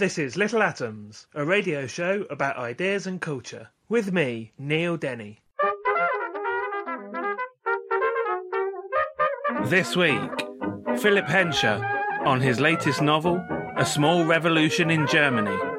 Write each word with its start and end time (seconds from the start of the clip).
This 0.00 0.16
is 0.16 0.34
Little 0.34 0.62
Atoms, 0.62 1.26
a 1.34 1.44
radio 1.44 1.86
show 1.86 2.24
about 2.30 2.56
ideas 2.56 3.06
and 3.06 3.20
culture, 3.20 3.68
with 3.90 4.14
me, 4.14 4.50
Neil 4.56 4.96
Denny. 4.96 5.40
This 9.64 9.94
week, 9.96 10.30
Philip 11.00 11.28
Hensher 11.28 11.86
on 12.24 12.40
his 12.40 12.60
latest 12.60 13.02
novel, 13.02 13.44
A 13.76 13.84
Small 13.84 14.24
Revolution 14.24 14.90
in 14.90 15.06
Germany. 15.06 15.69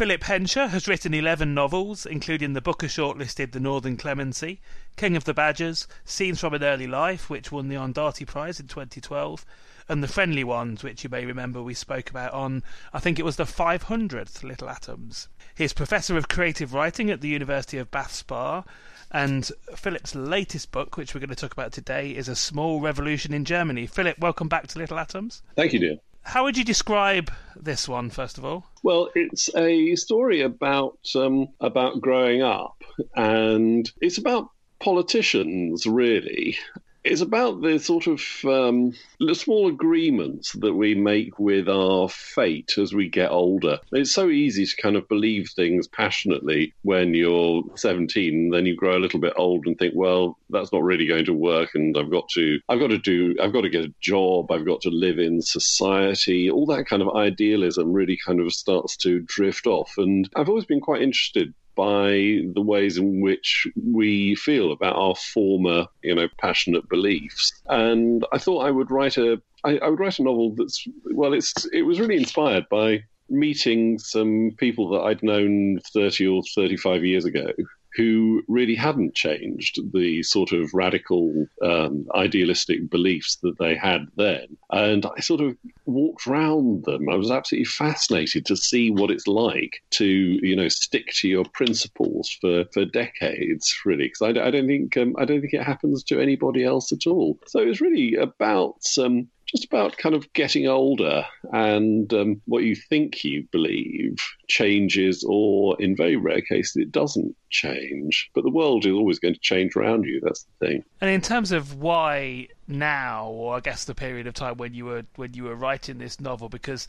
Philip 0.00 0.24
Hensher 0.24 0.68
has 0.68 0.88
written 0.88 1.12
11 1.12 1.52
novels, 1.52 2.06
including 2.06 2.54
the 2.54 2.62
Booker 2.62 2.86
shortlisted 2.86 3.52
The 3.52 3.60
Northern 3.60 3.98
Clemency, 3.98 4.62
King 4.96 5.14
of 5.14 5.24
the 5.24 5.34
Badgers, 5.34 5.86
Scenes 6.06 6.40
from 6.40 6.54
an 6.54 6.64
Early 6.64 6.86
Life, 6.86 7.28
which 7.28 7.52
won 7.52 7.68
the 7.68 7.74
Ondaatje 7.74 8.26
Prize 8.26 8.58
in 8.58 8.66
2012, 8.66 9.44
and 9.90 10.02
The 10.02 10.08
Friendly 10.08 10.42
Ones, 10.42 10.82
which 10.82 11.04
you 11.04 11.10
may 11.10 11.26
remember 11.26 11.62
we 11.62 11.74
spoke 11.74 12.08
about 12.08 12.32
on, 12.32 12.62
I 12.94 12.98
think 12.98 13.18
it 13.18 13.26
was 13.26 13.36
the 13.36 13.44
500th 13.44 14.42
Little 14.42 14.70
Atoms. 14.70 15.28
He's 15.54 15.74
Professor 15.74 16.16
of 16.16 16.28
Creative 16.28 16.72
Writing 16.72 17.10
at 17.10 17.20
the 17.20 17.28
University 17.28 17.76
of 17.76 17.90
Bath 17.90 18.14
Spa, 18.14 18.64
and 19.10 19.52
Philip's 19.76 20.14
latest 20.14 20.72
book, 20.72 20.96
which 20.96 21.14
we're 21.14 21.20
going 21.20 21.28
to 21.28 21.36
talk 21.36 21.52
about 21.52 21.72
today, 21.72 22.12
is 22.12 22.26
A 22.26 22.34
Small 22.34 22.80
Revolution 22.80 23.34
in 23.34 23.44
Germany. 23.44 23.86
Philip, 23.86 24.18
welcome 24.18 24.48
back 24.48 24.66
to 24.68 24.78
Little 24.78 24.98
Atoms. 24.98 25.42
Thank 25.56 25.74
you, 25.74 25.78
dear. 25.78 25.96
How 26.30 26.44
would 26.44 26.56
you 26.56 26.62
describe 26.62 27.28
this 27.56 27.88
one, 27.88 28.08
first 28.08 28.38
of 28.38 28.44
all? 28.44 28.64
Well, 28.84 29.10
it's 29.16 29.52
a 29.56 29.96
story 29.96 30.42
about 30.42 30.96
um, 31.16 31.48
about 31.60 32.00
growing 32.00 32.40
up, 32.40 32.84
and 33.16 33.90
it's 34.00 34.16
about 34.16 34.48
politicians, 34.78 35.86
really. 35.86 36.56
It's 37.02 37.22
about 37.22 37.62
the 37.62 37.78
sort 37.78 38.06
of 38.06 38.20
um, 38.44 38.92
small 39.32 39.68
agreements 39.68 40.52
that 40.52 40.74
we 40.74 40.94
make 40.94 41.38
with 41.38 41.68
our 41.68 42.08
fate 42.10 42.76
as 42.76 42.92
we 42.92 43.08
get 43.08 43.30
older. 43.30 43.78
It's 43.92 44.12
so 44.12 44.28
easy 44.28 44.66
to 44.66 44.76
kind 44.76 44.96
of 44.96 45.08
believe 45.08 45.48
things 45.48 45.88
passionately 45.88 46.74
when 46.82 47.14
you're 47.14 47.62
17, 47.76 48.50
then 48.50 48.66
you 48.66 48.76
grow 48.76 48.96
a 48.96 49.00
little 49.00 49.20
bit 49.20 49.32
old 49.36 49.66
and 49.66 49.78
think, 49.78 49.94
well, 49.96 50.36
that's 50.50 50.72
not 50.72 50.82
really 50.82 51.06
going 51.06 51.24
to 51.24 51.32
work, 51.32 51.70
and 51.74 51.96
I've 51.96 52.10
got 52.10 52.28
to, 52.34 52.60
I've 52.68 52.80
got 52.80 52.88
to 52.88 52.98
do, 52.98 53.34
I've 53.40 53.52
got 53.52 53.62
to 53.62 53.70
get 53.70 53.84
a 53.84 53.94
job, 54.00 54.50
I've 54.50 54.66
got 54.66 54.82
to 54.82 54.90
live 54.90 55.18
in 55.18 55.40
society. 55.40 56.50
All 56.50 56.66
that 56.66 56.86
kind 56.86 57.02
of 57.02 57.16
idealism 57.16 57.92
really 57.92 58.18
kind 58.24 58.40
of 58.40 58.52
starts 58.52 58.96
to 58.98 59.20
drift 59.20 59.66
off, 59.66 59.94
and 59.96 60.28
I've 60.36 60.48
always 60.48 60.66
been 60.66 60.80
quite 60.80 61.02
interested 61.02 61.54
by 61.80 62.42
the 62.52 62.60
ways 62.60 62.98
in 62.98 63.22
which 63.22 63.66
we 63.90 64.34
feel 64.34 64.70
about 64.70 64.96
our 64.96 65.14
former, 65.16 65.86
you 66.02 66.14
know, 66.14 66.28
passionate 66.36 66.86
beliefs. 66.90 67.54
And 67.68 68.22
I 68.34 68.36
thought 68.36 68.66
I 68.66 68.70
would 68.70 68.90
write 68.90 69.16
a, 69.16 69.40
I, 69.64 69.78
I 69.78 69.88
would 69.88 69.98
write 69.98 70.18
a 70.18 70.22
novel 70.22 70.54
that's, 70.54 70.86
well, 71.06 71.32
it's, 71.32 71.54
it 71.72 71.80
was 71.82 71.98
really 71.98 72.18
inspired 72.18 72.68
by 72.68 73.04
meeting 73.30 73.98
some 73.98 74.50
people 74.58 74.90
that 74.90 75.00
I'd 75.04 75.22
known 75.22 75.80
30 75.94 76.26
or 76.26 76.42
35 76.54 77.02
years 77.02 77.24
ago 77.24 77.50
who 77.96 78.42
really 78.48 78.74
hadn't 78.74 79.14
changed 79.14 79.80
the 79.92 80.22
sort 80.22 80.52
of 80.52 80.72
radical 80.72 81.46
um, 81.62 82.06
idealistic 82.14 82.88
beliefs 82.90 83.36
that 83.42 83.58
they 83.58 83.74
had 83.74 84.06
then. 84.16 84.56
And 84.70 85.06
I 85.06 85.20
sort 85.20 85.40
of 85.40 85.56
walked 85.86 86.26
round 86.26 86.84
them. 86.84 87.08
I 87.08 87.16
was 87.16 87.30
absolutely 87.30 87.66
fascinated 87.66 88.46
to 88.46 88.56
see 88.56 88.90
what 88.90 89.10
it's 89.10 89.26
like 89.26 89.82
to, 89.90 90.06
you 90.06 90.56
know, 90.56 90.68
stick 90.68 91.06
to 91.14 91.28
your 91.28 91.44
principles 91.52 92.36
for, 92.40 92.64
for 92.72 92.84
decades, 92.84 93.74
really, 93.84 94.04
because 94.08 94.22
I, 94.22 94.46
I, 94.46 94.50
don't 94.50 94.66
think 94.66 94.96
um, 94.96 95.14
I 95.18 95.24
don't 95.24 95.40
think 95.40 95.54
it 95.54 95.62
happens 95.62 96.04
to 96.04 96.20
anybody 96.20 96.64
else 96.64 96.92
at 96.92 97.06
all. 97.06 97.38
So 97.46 97.60
it 97.60 97.66
was 97.66 97.80
really 97.80 98.14
about 98.14 98.84
um, 98.98 99.28
just 99.50 99.64
about 99.64 99.96
kind 99.96 100.14
of 100.14 100.32
getting 100.32 100.68
older 100.68 101.26
and 101.52 102.12
um, 102.14 102.40
what 102.46 102.62
you 102.62 102.76
think 102.76 103.24
you 103.24 103.46
believe 103.50 104.16
changes, 104.48 105.24
or 105.28 105.80
in 105.80 105.96
very 105.96 106.16
rare 106.16 106.40
cases, 106.40 106.76
it 106.76 106.92
doesn't 106.92 107.34
change. 107.50 108.30
But 108.34 108.44
the 108.44 108.50
world 108.50 108.86
is 108.86 108.92
always 108.92 109.18
going 109.18 109.34
to 109.34 109.40
change 109.40 109.74
around 109.74 110.04
you. 110.04 110.20
That's 110.22 110.44
the 110.44 110.66
thing. 110.66 110.84
And 111.00 111.10
in 111.10 111.20
terms 111.20 111.50
of 111.50 111.74
why 111.74 112.48
now, 112.68 113.26
or 113.26 113.56
I 113.56 113.60
guess 113.60 113.84
the 113.84 113.94
period 113.94 114.26
of 114.26 114.34
time 114.34 114.56
when 114.56 114.74
you 114.74 114.84
were 114.84 115.04
when 115.16 115.34
you 115.34 115.44
were 115.44 115.56
writing 115.56 115.98
this 115.98 116.20
novel, 116.20 116.48
because 116.48 116.86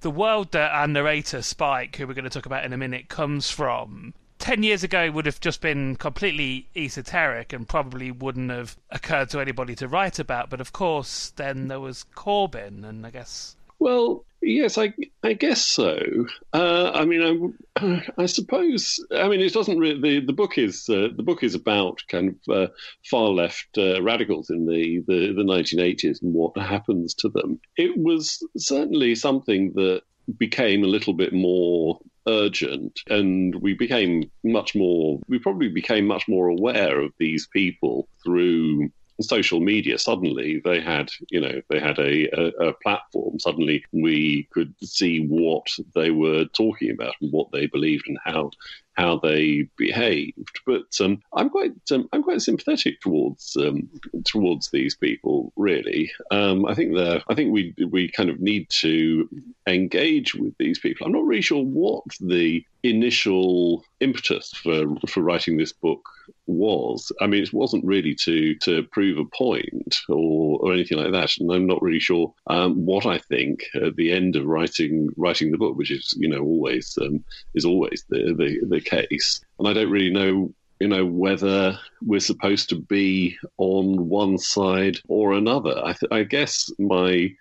the 0.00 0.10
world 0.10 0.52
that 0.52 0.70
our 0.70 0.86
narrator 0.86 1.42
Spike, 1.42 1.96
who 1.96 2.06
we're 2.06 2.14
going 2.14 2.24
to 2.24 2.30
talk 2.30 2.46
about 2.46 2.64
in 2.64 2.72
a 2.72 2.78
minute, 2.78 3.08
comes 3.08 3.50
from 3.50 4.14
10 4.44 4.62
years 4.62 4.84
ago 4.84 5.10
would 5.10 5.24
have 5.24 5.40
just 5.40 5.62
been 5.62 5.96
completely 5.96 6.68
esoteric 6.76 7.54
and 7.54 7.66
probably 7.66 8.10
wouldn't 8.10 8.50
have 8.50 8.76
occurred 8.90 9.30
to 9.30 9.40
anybody 9.40 9.74
to 9.74 9.88
write 9.88 10.18
about. 10.18 10.50
But 10.50 10.60
of 10.60 10.70
course, 10.70 11.32
then 11.36 11.68
there 11.68 11.80
was 11.80 12.04
Corbyn, 12.14 12.84
and 12.84 13.06
I 13.06 13.10
guess. 13.10 13.56
Well, 13.78 14.26
yes, 14.42 14.76
I, 14.76 14.92
I 15.22 15.32
guess 15.32 15.64
so. 15.64 15.98
Uh, 16.52 16.90
I 16.92 17.06
mean, 17.06 17.56
I, 17.78 18.02
I 18.18 18.26
suppose. 18.26 19.02
I 19.16 19.28
mean, 19.28 19.40
it 19.40 19.54
doesn't 19.54 19.78
really. 19.78 19.98
The, 19.98 20.26
the 20.26 20.34
book 20.34 20.58
is 20.58 20.90
uh, 20.90 21.08
the 21.16 21.22
book 21.22 21.42
is 21.42 21.54
about 21.54 22.02
kind 22.08 22.36
of 22.46 22.54
uh, 22.54 22.72
far 23.10 23.30
left 23.30 23.78
uh, 23.78 24.02
radicals 24.02 24.50
in 24.50 24.66
the, 24.66 25.02
the 25.06 25.32
the 25.32 25.42
1980s 25.42 26.20
and 26.20 26.34
what 26.34 26.54
happens 26.58 27.14
to 27.14 27.30
them. 27.30 27.58
It 27.78 27.96
was 27.96 28.46
certainly 28.58 29.14
something 29.14 29.72
that 29.76 30.02
became 30.36 30.84
a 30.84 30.88
little 30.88 31.14
bit 31.14 31.32
more 31.32 31.98
urgent 32.26 33.00
and 33.08 33.54
we 33.56 33.74
became 33.74 34.30
much 34.42 34.74
more 34.74 35.20
we 35.28 35.38
probably 35.38 35.68
became 35.68 36.06
much 36.06 36.26
more 36.26 36.48
aware 36.48 37.00
of 37.00 37.12
these 37.18 37.46
people 37.48 38.08
through 38.22 38.90
social 39.20 39.60
media. 39.60 39.98
Suddenly 39.98 40.60
they 40.64 40.80
had 40.80 41.10
you 41.30 41.40
know 41.40 41.60
they 41.68 41.78
had 41.78 41.98
a, 41.98 42.28
a, 42.38 42.68
a, 42.68 42.72
platform. 42.74 43.38
Suddenly 43.38 43.84
we 43.92 44.48
could 44.52 44.74
see 44.82 45.26
what 45.26 45.66
they 45.94 46.10
were 46.10 46.46
talking 46.46 46.90
about 46.90 47.14
and 47.20 47.32
what 47.32 47.50
they 47.52 47.66
believed 47.66 48.08
and 48.08 48.18
how 48.24 48.50
how 48.94 49.18
they 49.18 49.68
behaved. 49.76 50.60
But 50.66 50.86
um, 51.00 51.20
i'm 51.34 51.50
quite 51.50 51.72
um, 51.92 52.08
i'm 52.12 52.22
quite 52.22 52.42
sympathetic 52.42 53.00
towards 53.00 53.56
um, 53.56 53.88
towards 54.24 54.70
these 54.70 54.94
people 54.94 55.52
really. 55.56 56.10
Um, 56.30 56.66
i 56.66 56.74
think 56.74 56.94
that 56.94 57.22
i 57.28 57.34
think 57.34 57.52
we 57.52 57.74
we 57.90 58.10
kind 58.10 58.30
of 58.30 58.40
need 58.40 58.68
to 58.70 59.28
engage 59.66 60.34
with 60.34 60.54
these 60.58 60.78
people. 60.78 61.06
I'm 61.06 61.12
not 61.12 61.24
really 61.24 61.42
sure 61.42 61.62
what 61.62 62.04
the 62.20 62.64
initial 62.82 63.82
impetus 64.00 64.52
for 64.52 64.84
for 65.08 65.22
writing 65.22 65.56
this 65.56 65.72
book 65.72 66.06
was. 66.46 67.10
I 67.20 67.26
mean, 67.26 67.42
it 67.42 67.52
wasn't 67.52 67.84
really 67.84 68.14
to 68.16 68.54
to 68.56 68.82
prove 68.84 69.18
a 69.18 69.24
point 69.24 69.96
or, 70.08 70.58
or 70.60 70.72
anything 70.72 70.98
like 70.98 71.12
that, 71.12 71.36
and 71.38 71.50
I'm 71.50 71.66
not 71.66 71.82
really 71.82 72.00
sure 72.00 72.32
um, 72.48 72.84
what 72.84 73.06
I 73.06 73.18
think 73.18 73.64
at 73.74 73.96
the 73.96 74.12
end 74.12 74.36
of 74.36 74.44
writing 74.44 75.08
writing 75.16 75.50
the 75.50 75.58
book, 75.58 75.76
which 75.76 75.90
is 75.90 76.14
you 76.18 76.28
know 76.28 76.40
always 76.40 76.96
um, 77.00 77.24
is 77.54 77.64
always 77.64 78.04
the, 78.10 78.34
the 78.36 78.60
the 78.68 78.80
case, 78.84 79.40
and 79.58 79.68
I 79.68 79.72
don't 79.72 79.90
really 79.90 80.12
know 80.12 80.52
you 80.80 80.88
know 80.88 81.06
whether 81.06 81.78
we're 82.02 82.20
supposed 82.20 82.68
to 82.68 82.76
be 82.76 83.36
on 83.58 84.08
one 84.08 84.38
side 84.38 84.98
or 85.08 85.32
another. 85.32 85.80
I, 85.84 85.92
th- 85.92 86.12
I 86.12 86.24
guess 86.24 86.70
my 86.78 87.32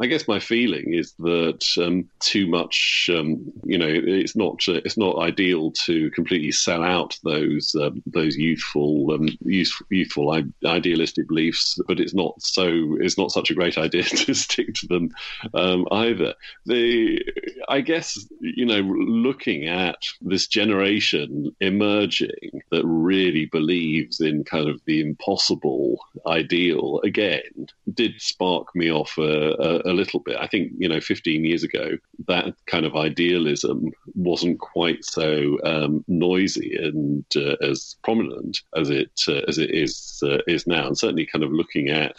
I 0.00 0.06
guess 0.06 0.28
my 0.28 0.38
feeling 0.38 0.94
is 0.94 1.12
that 1.18 1.64
um, 1.78 2.08
too 2.20 2.46
much, 2.46 3.10
um, 3.12 3.52
you 3.64 3.78
know, 3.78 3.88
it's 3.88 4.36
not 4.36 4.60
uh, 4.68 4.80
it's 4.84 4.96
not 4.96 5.18
ideal 5.18 5.72
to 5.86 6.10
completely 6.12 6.52
sell 6.52 6.82
out 6.82 7.18
those 7.24 7.74
um, 7.74 8.02
those 8.06 8.36
youthful 8.36 9.12
um, 9.12 9.28
youth, 9.40 9.72
youthful 9.90 10.42
idealistic 10.64 11.28
beliefs, 11.28 11.78
but 11.88 12.00
it's 12.00 12.14
not 12.14 12.40
so 12.40 12.96
it's 13.00 13.18
not 13.18 13.32
such 13.32 13.50
a 13.50 13.54
great 13.54 13.76
idea 13.86 14.04
to 14.04 14.34
stick 14.34 14.74
to 14.74 14.86
them 14.86 15.10
um, 15.54 15.86
either. 15.90 16.34
The 16.66 17.22
I 17.68 17.80
guess 17.80 18.26
you 18.40 18.66
know, 18.66 18.80
looking 18.80 19.66
at 19.66 19.98
this 20.20 20.46
generation 20.46 21.54
emerging 21.60 22.62
that 22.70 22.84
really 22.84 23.46
believes 23.46 24.20
in 24.20 24.44
kind 24.44 24.68
of 24.68 24.80
the 24.86 25.00
impossible 25.00 25.98
ideal 26.26 27.00
again 27.04 27.68
did 27.92 28.20
spark 28.20 28.74
me 28.74 28.90
off 28.90 29.16
a, 29.18 29.52
a, 29.52 29.87
a, 29.88 29.92
little 29.92 30.20
bit. 30.20 30.36
I 30.38 30.46
think 30.46 30.72
you 30.78 30.88
know, 30.88 31.00
15 31.00 31.44
years 31.44 31.62
ago, 31.62 31.98
that 32.26 32.54
kind 32.66 32.84
of 32.84 32.96
idealism 32.96 33.90
wasn't 34.14 34.60
quite 34.60 35.04
so 35.04 35.58
um, 35.64 36.04
noisy 36.08 36.76
and 36.76 37.24
uh, 37.36 37.56
as 37.62 37.96
prominent 38.02 38.60
as 38.76 38.90
it 38.90 39.12
uh, 39.28 39.42
as 39.48 39.58
it 39.58 39.70
is 39.70 40.22
uh, 40.24 40.38
is 40.46 40.66
now, 40.66 40.86
and 40.86 40.98
certainly 40.98 41.26
kind 41.26 41.44
of 41.44 41.52
looking 41.52 41.88
at 41.88 42.16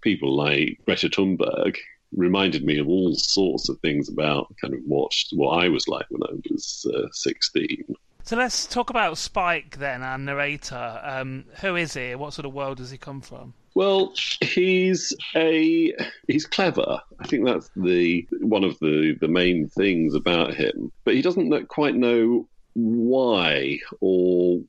people 0.00 0.34
like 0.34 0.78
Greta 0.84 1.08
Thunberg 1.08 1.76
reminded 2.14 2.64
me 2.64 2.78
of 2.78 2.88
all 2.88 3.14
sorts 3.14 3.68
of 3.68 3.78
things 3.80 4.08
about 4.08 4.54
kind 4.60 4.74
of 4.74 4.80
what 4.86 5.12
what 5.32 5.62
I 5.62 5.68
was 5.68 5.88
like 5.88 6.06
when 6.10 6.22
I 6.22 6.34
was 6.50 6.86
uh, 6.94 7.08
16. 7.12 7.84
So 8.24 8.36
let's 8.36 8.66
talk 8.66 8.90
about 8.90 9.18
Spike 9.18 9.78
then, 9.78 10.02
our 10.02 10.18
narrator. 10.18 11.00
Um, 11.02 11.44
who 11.60 11.74
is 11.74 11.94
he? 11.94 12.14
What 12.14 12.32
sort 12.32 12.46
of 12.46 12.52
world 12.52 12.78
does 12.78 12.90
he 12.90 12.98
come 12.98 13.20
from? 13.20 13.54
Well, 13.74 14.12
he's 14.40 15.14
a 15.34 15.94
he's 16.28 16.46
clever. 16.46 17.00
I 17.20 17.26
think 17.26 17.46
that's 17.46 17.70
the 17.76 18.26
one 18.40 18.64
of 18.64 18.78
the 18.80 19.16
the 19.20 19.28
main 19.28 19.68
things 19.68 20.14
about 20.14 20.54
him. 20.54 20.92
But 21.04 21.14
he 21.14 21.22
doesn't 21.22 21.68
quite 21.68 21.94
know 21.94 22.48
why 22.74 23.78
or, 24.00 24.60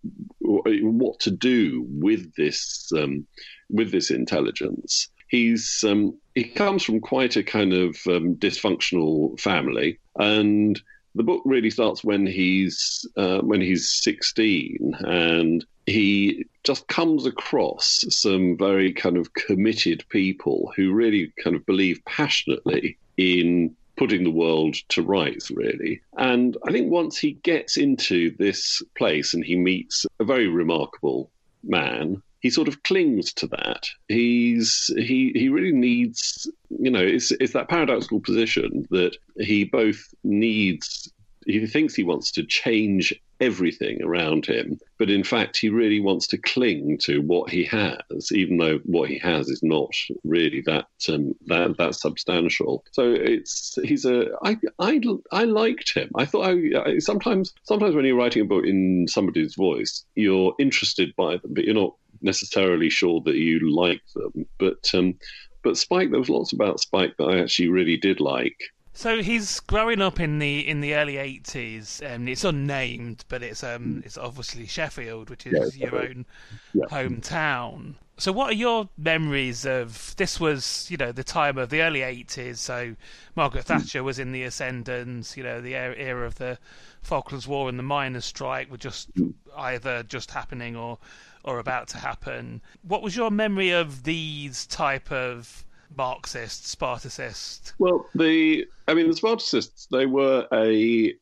or 0.43 0.61
what 0.81 1.19
to 1.21 1.31
do 1.31 1.85
with 1.89 2.33
this 2.35 2.91
um, 2.97 3.25
with 3.69 3.91
this 3.91 4.09
intelligence. 4.09 5.09
He's 5.27 5.83
um, 5.85 6.17
he 6.35 6.45
comes 6.45 6.83
from 6.83 6.99
quite 6.99 7.35
a 7.35 7.43
kind 7.43 7.73
of 7.73 7.97
um, 8.07 8.35
dysfunctional 8.35 9.39
family, 9.39 9.99
and 10.17 10.79
the 11.15 11.23
book 11.23 11.41
really 11.45 11.69
starts 11.69 12.03
when 12.03 12.25
he's 12.25 13.07
uh, 13.17 13.39
when 13.39 13.61
he's 13.61 13.91
16 14.03 14.95
and 14.99 15.65
he 15.85 16.45
just 16.63 16.87
comes 16.87 17.25
across 17.25 18.05
some 18.09 18.57
very 18.57 18.93
kind 18.93 19.17
of 19.17 19.33
committed 19.33 20.03
people 20.09 20.71
who 20.75 20.93
really 20.93 21.33
kind 21.43 21.55
of 21.55 21.65
believe 21.65 22.01
passionately 22.05 22.97
in 23.17 23.75
putting 23.95 24.23
the 24.23 24.31
world 24.31 24.75
to 24.89 25.03
rights, 25.03 25.51
really. 25.51 26.01
And 26.17 26.57
I 26.67 26.71
think 26.71 26.91
once 26.91 27.17
he 27.17 27.33
gets 27.33 27.77
into 27.77 28.35
this 28.37 28.81
place 28.97 29.33
and 29.33 29.43
he 29.43 29.55
meets 29.55 30.05
a 30.19 30.23
very 30.23 30.47
remarkable 30.47 31.29
man 31.63 32.21
he 32.43 32.49
sort 32.49 32.67
of 32.67 32.83
clings 32.83 33.33
to 33.33 33.47
that. 33.47 33.87
He's 34.09 34.91
he 34.97 35.31
he 35.33 35.47
really 35.47 35.71
needs 35.71 36.45
you 36.69 36.91
know 36.91 36.99
it's 37.01 37.31
it's 37.31 37.53
that 37.53 37.69
paradoxical 37.69 38.19
position 38.19 38.85
that 38.91 39.15
he 39.39 39.63
both 39.63 40.13
needs 40.25 41.11
he 41.47 41.65
thinks 41.65 41.95
he 41.95 42.03
wants 42.03 42.31
to 42.31 42.43
change 42.43 43.13
everything 43.43 44.01
around 44.03 44.45
him, 44.45 44.79
but 44.97 45.09
in 45.09 45.23
fact, 45.23 45.57
he 45.57 45.69
really 45.69 45.99
wants 45.99 46.27
to 46.27 46.37
cling 46.37 46.97
to 46.99 47.21
what 47.21 47.49
he 47.49 47.63
has, 47.65 48.31
even 48.31 48.57
though 48.57 48.79
what 48.85 49.09
he 49.09 49.19
has 49.19 49.49
is 49.49 49.61
not 49.61 49.91
really 50.23 50.61
that 50.65 50.87
um, 51.09 51.33
that 51.47 51.77
that 51.77 51.95
substantial. 51.95 52.83
So 52.91 53.13
it's 53.13 53.77
he's 53.83 54.05
a 54.05 54.27
I 54.43 54.57
I 54.79 55.01
I 55.31 55.43
liked 55.43 55.93
him. 55.93 56.09
I 56.15 56.25
thought 56.25 56.47
I, 56.47 56.53
I 56.85 56.99
sometimes 56.99 57.53
sometimes 57.63 57.95
when 57.95 58.05
you're 58.05 58.17
writing 58.17 58.43
a 58.43 58.45
book 58.45 58.65
in 58.65 59.07
somebody's 59.07 59.55
voice, 59.55 60.05
you're 60.15 60.55
interested 60.59 61.13
by 61.15 61.37
them, 61.37 61.53
but 61.53 61.65
you're 61.65 61.75
not 61.75 61.95
necessarily 62.21 62.89
sure 62.89 63.21
that 63.25 63.35
you 63.35 63.59
like 63.75 64.01
them. 64.15 64.45
But 64.57 64.89
um, 64.93 65.15
but 65.63 65.77
Spike, 65.77 66.11
there 66.11 66.19
was 66.19 66.29
lots 66.29 66.53
about 66.53 66.79
Spike 66.79 67.15
that 67.17 67.25
I 67.25 67.39
actually 67.41 67.69
really 67.69 67.97
did 67.97 68.19
like. 68.19 68.57
So 68.95 69.23
he's 69.23 69.59
growing 69.59 70.01
up 70.01 70.19
in 70.19 70.37
the 70.37 70.67
in 70.67 70.81
the 70.81 70.93
early 70.93 71.17
eighties, 71.17 71.99
and 72.01 72.29
it's 72.29 72.43
unnamed, 72.43 73.25
but 73.27 73.41
it's 73.41 73.63
um 73.63 74.03
it's 74.05 74.17
obviously 74.17 74.67
Sheffield, 74.67 75.29
which 75.29 75.47
is 75.47 75.75
yeah, 75.75 75.87
your 75.87 76.01
own 76.01 76.25
yeah. 76.73 76.85
hometown. 76.85 77.95
So, 78.17 78.31
what 78.31 78.51
are 78.51 78.55
your 78.55 78.89
memories 78.95 79.65
of 79.65 80.15
this? 80.17 80.39
Was 80.39 80.87
you 80.91 80.97
know 80.97 81.11
the 81.11 81.23
time 81.23 81.57
of 81.57 81.71
the 81.71 81.81
early 81.81 82.03
eighties? 82.03 82.59
So, 82.61 82.95
Margaret 83.35 83.63
hmm. 83.63 83.73
Thatcher 83.73 84.03
was 84.03 84.19
in 84.19 84.31
the 84.31 84.43
ascendant. 84.43 85.35
You 85.35 85.43
know, 85.43 85.59
the 85.59 85.75
era 85.75 86.25
of 86.27 86.35
the 86.35 86.59
Falklands 87.01 87.47
War 87.47 87.69
and 87.69 87.79
the 87.79 87.83
miners' 87.83 88.25
strike 88.25 88.69
were 88.69 88.77
just 88.77 89.09
hmm. 89.15 89.31
either 89.57 90.03
just 90.03 90.29
happening 90.29 90.75
or 90.75 90.99
or 91.43 91.57
about 91.57 91.87
to 91.89 91.97
happen. 91.97 92.61
What 92.83 93.01
was 93.01 93.15
your 93.15 93.31
memory 93.31 93.71
of 93.71 94.03
these 94.03 94.67
type 94.67 95.11
of 95.11 95.65
Marxist, 95.95 96.67
Spartacist? 96.67 97.73
Well, 97.79 98.05
the 98.15 98.65
I 98.87 98.93
mean, 98.93 99.07
the 99.07 99.15
Spartacists 99.15 99.87
they 99.91 100.05
were 100.05 100.47
a 100.51 100.71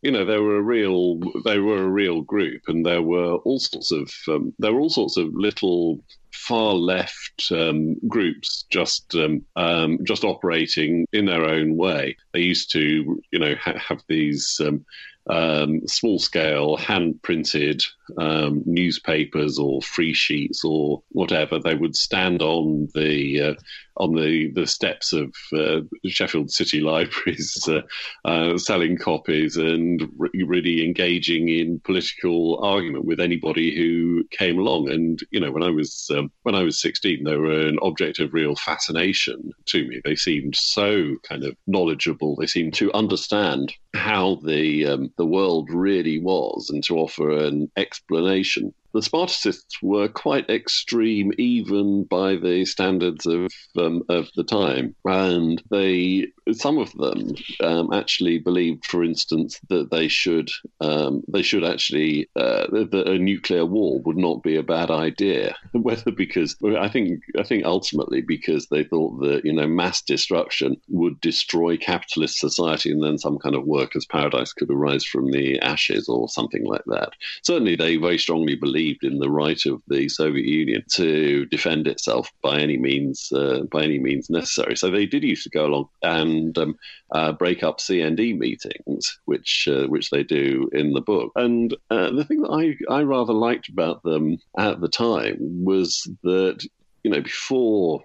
you 0.01 0.11
know 0.11 0.25
they 0.25 0.37
were 0.37 0.57
a 0.57 0.61
real 0.61 1.19
they 1.43 1.59
were 1.59 1.83
a 1.83 1.89
real 1.89 2.21
group, 2.21 2.63
and 2.67 2.85
there 2.85 3.01
were 3.01 3.35
all 3.35 3.59
sorts 3.59 3.91
of 3.91 4.11
um, 4.27 4.53
there 4.59 4.73
were 4.73 4.79
all 4.79 4.89
sorts 4.89 5.17
of 5.17 5.33
little 5.33 5.99
far 6.31 6.73
left 6.73 7.51
um, 7.51 7.95
groups 8.07 8.65
just 8.69 9.13
um, 9.15 9.43
um, 9.55 9.99
just 10.03 10.23
operating 10.23 11.05
in 11.13 11.25
their 11.25 11.45
own 11.45 11.77
way. 11.77 12.17
They 12.33 12.41
used 12.41 12.71
to, 12.71 13.21
you 13.31 13.39
know, 13.39 13.55
ha- 13.55 13.77
have 13.77 14.01
these 14.07 14.59
um, 14.63 14.85
um, 15.27 15.87
small 15.87 16.19
scale 16.19 16.77
hand 16.77 17.21
printed 17.21 17.83
um, 18.17 18.63
newspapers 18.65 19.59
or 19.59 19.81
free 19.81 20.13
sheets 20.13 20.63
or 20.63 21.03
whatever. 21.09 21.59
They 21.59 21.75
would 21.75 21.95
stand 21.95 22.41
on 22.41 22.89
the 22.95 23.41
uh, 23.41 23.53
on 23.97 24.15
the, 24.15 24.51
the 24.51 24.65
steps 24.65 25.13
of 25.13 25.33
uh, 25.53 25.81
Sheffield 26.05 26.49
City 26.49 26.79
Libraries, 26.81 27.67
uh, 27.67 27.81
uh, 28.25 28.57
selling 28.57 28.97
copies 28.97 29.57
and 29.57 30.09
re- 30.17 30.43
really 30.43 30.83
engaging 30.83 31.49
in 31.49 31.79
political 31.81 32.63
argument 32.63 33.05
with 33.05 33.19
anybody 33.19 33.75
who 33.75 34.23
came 34.31 34.57
along. 34.57 34.89
And 34.89 35.19
you 35.29 35.39
know, 35.39 35.51
when 35.51 35.63
I 35.63 35.69
was 35.69 36.09
um, 36.21 36.31
when 36.43 36.55
I 36.55 36.63
was 36.63 36.81
sixteen, 36.81 37.23
they 37.23 37.35
were 37.35 37.67
an 37.67 37.79
object 37.81 38.19
of 38.19 38.33
real 38.33 38.55
fascination 38.55 39.51
to 39.65 39.87
me. 39.87 40.01
They 40.03 40.15
seemed 40.15 40.55
so 40.55 41.15
kind 41.23 41.43
of 41.43 41.55
knowledgeable. 41.67 42.35
They 42.35 42.47
seemed 42.47 42.73
to 42.75 42.93
understand 42.93 43.73
how 43.95 44.35
the 44.43 44.85
um, 44.87 45.13
the 45.17 45.25
world 45.25 45.69
really 45.71 46.19
was 46.19 46.69
and 46.69 46.83
to 46.85 46.97
offer 46.97 47.31
an 47.31 47.71
explanation 47.77 48.73
the 48.93 48.99
Spartacists 48.99 49.81
were 49.81 50.07
quite 50.07 50.49
extreme, 50.49 51.31
even 51.37 52.03
by 52.03 52.35
the 52.35 52.65
standards 52.65 53.25
of 53.25 53.51
um, 53.77 54.03
of 54.09 54.29
the 54.35 54.43
time, 54.43 54.95
and 55.05 55.61
they 55.69 56.27
some 56.51 56.77
of 56.77 56.91
them 56.93 57.35
um, 57.61 57.93
actually 57.93 58.39
believed, 58.39 58.85
for 58.85 59.03
instance, 59.03 59.59
that 59.69 59.91
they 59.91 60.07
should 60.07 60.49
um, 60.81 61.23
they 61.27 61.41
should 61.41 61.63
actually 61.63 62.29
uh, 62.35 62.67
that 62.71 63.07
a 63.07 63.17
nuclear 63.17 63.65
war 63.65 63.99
would 64.01 64.17
not 64.17 64.43
be 64.43 64.55
a 64.57 64.63
bad 64.63 64.91
idea. 64.91 65.55
Whether 65.71 66.11
because 66.11 66.55
I 66.77 66.89
think 66.89 67.21
I 67.37 67.43
think 67.43 67.65
ultimately 67.65 68.21
because 68.21 68.67
they 68.67 68.83
thought 68.83 69.21
that 69.21 69.45
you 69.45 69.53
know 69.53 69.67
mass 69.67 70.01
destruction 70.01 70.75
would 70.89 71.19
destroy 71.21 71.77
capitalist 71.77 72.39
society, 72.39 72.91
and 72.91 73.03
then 73.03 73.17
some 73.17 73.39
kind 73.39 73.55
of 73.55 73.65
workers' 73.65 74.05
paradise 74.05 74.53
could 74.53 74.69
arise 74.69 75.05
from 75.05 75.31
the 75.31 75.59
ashes 75.59 76.09
or 76.09 76.27
something 76.27 76.65
like 76.65 76.83
that. 76.87 77.13
Certainly, 77.43 77.77
they 77.77 77.95
very 77.95 78.17
strongly 78.17 78.55
believed 78.55 78.80
in 79.01 79.19
the 79.19 79.29
right 79.29 79.65
of 79.65 79.81
the 79.87 80.09
Soviet 80.09 80.45
Union 80.45 80.83
to 80.93 81.45
defend 81.47 81.87
itself 81.87 82.29
by 82.41 82.59
any 82.59 82.77
means 82.77 83.31
uh, 83.31 83.61
by 83.71 83.83
any 83.83 83.99
means 83.99 84.29
necessary. 84.29 84.75
So 84.75 84.89
they 84.89 85.05
did 85.05 85.23
used 85.23 85.43
to 85.43 85.49
go 85.49 85.65
along 85.65 85.89
and 86.01 86.21
and 86.31 86.57
um, 86.57 86.77
uh, 87.11 87.31
break 87.33 87.63
up 87.63 87.79
CND 87.79 88.37
meetings, 88.37 89.19
which 89.25 89.67
uh, 89.69 89.87
which 89.87 90.09
they 90.09 90.23
do 90.23 90.69
in 90.73 90.93
the 90.93 91.01
book. 91.01 91.31
And 91.35 91.75
uh, 91.89 92.11
the 92.11 92.25
thing 92.25 92.41
that 92.41 92.77
I, 92.89 92.93
I 92.93 93.03
rather 93.03 93.33
liked 93.33 93.69
about 93.69 94.03
them 94.03 94.37
at 94.57 94.81
the 94.81 94.89
time 94.89 95.37
was 95.65 96.09
that 96.23 96.65
you 97.03 97.11
know 97.11 97.21
before 97.21 98.03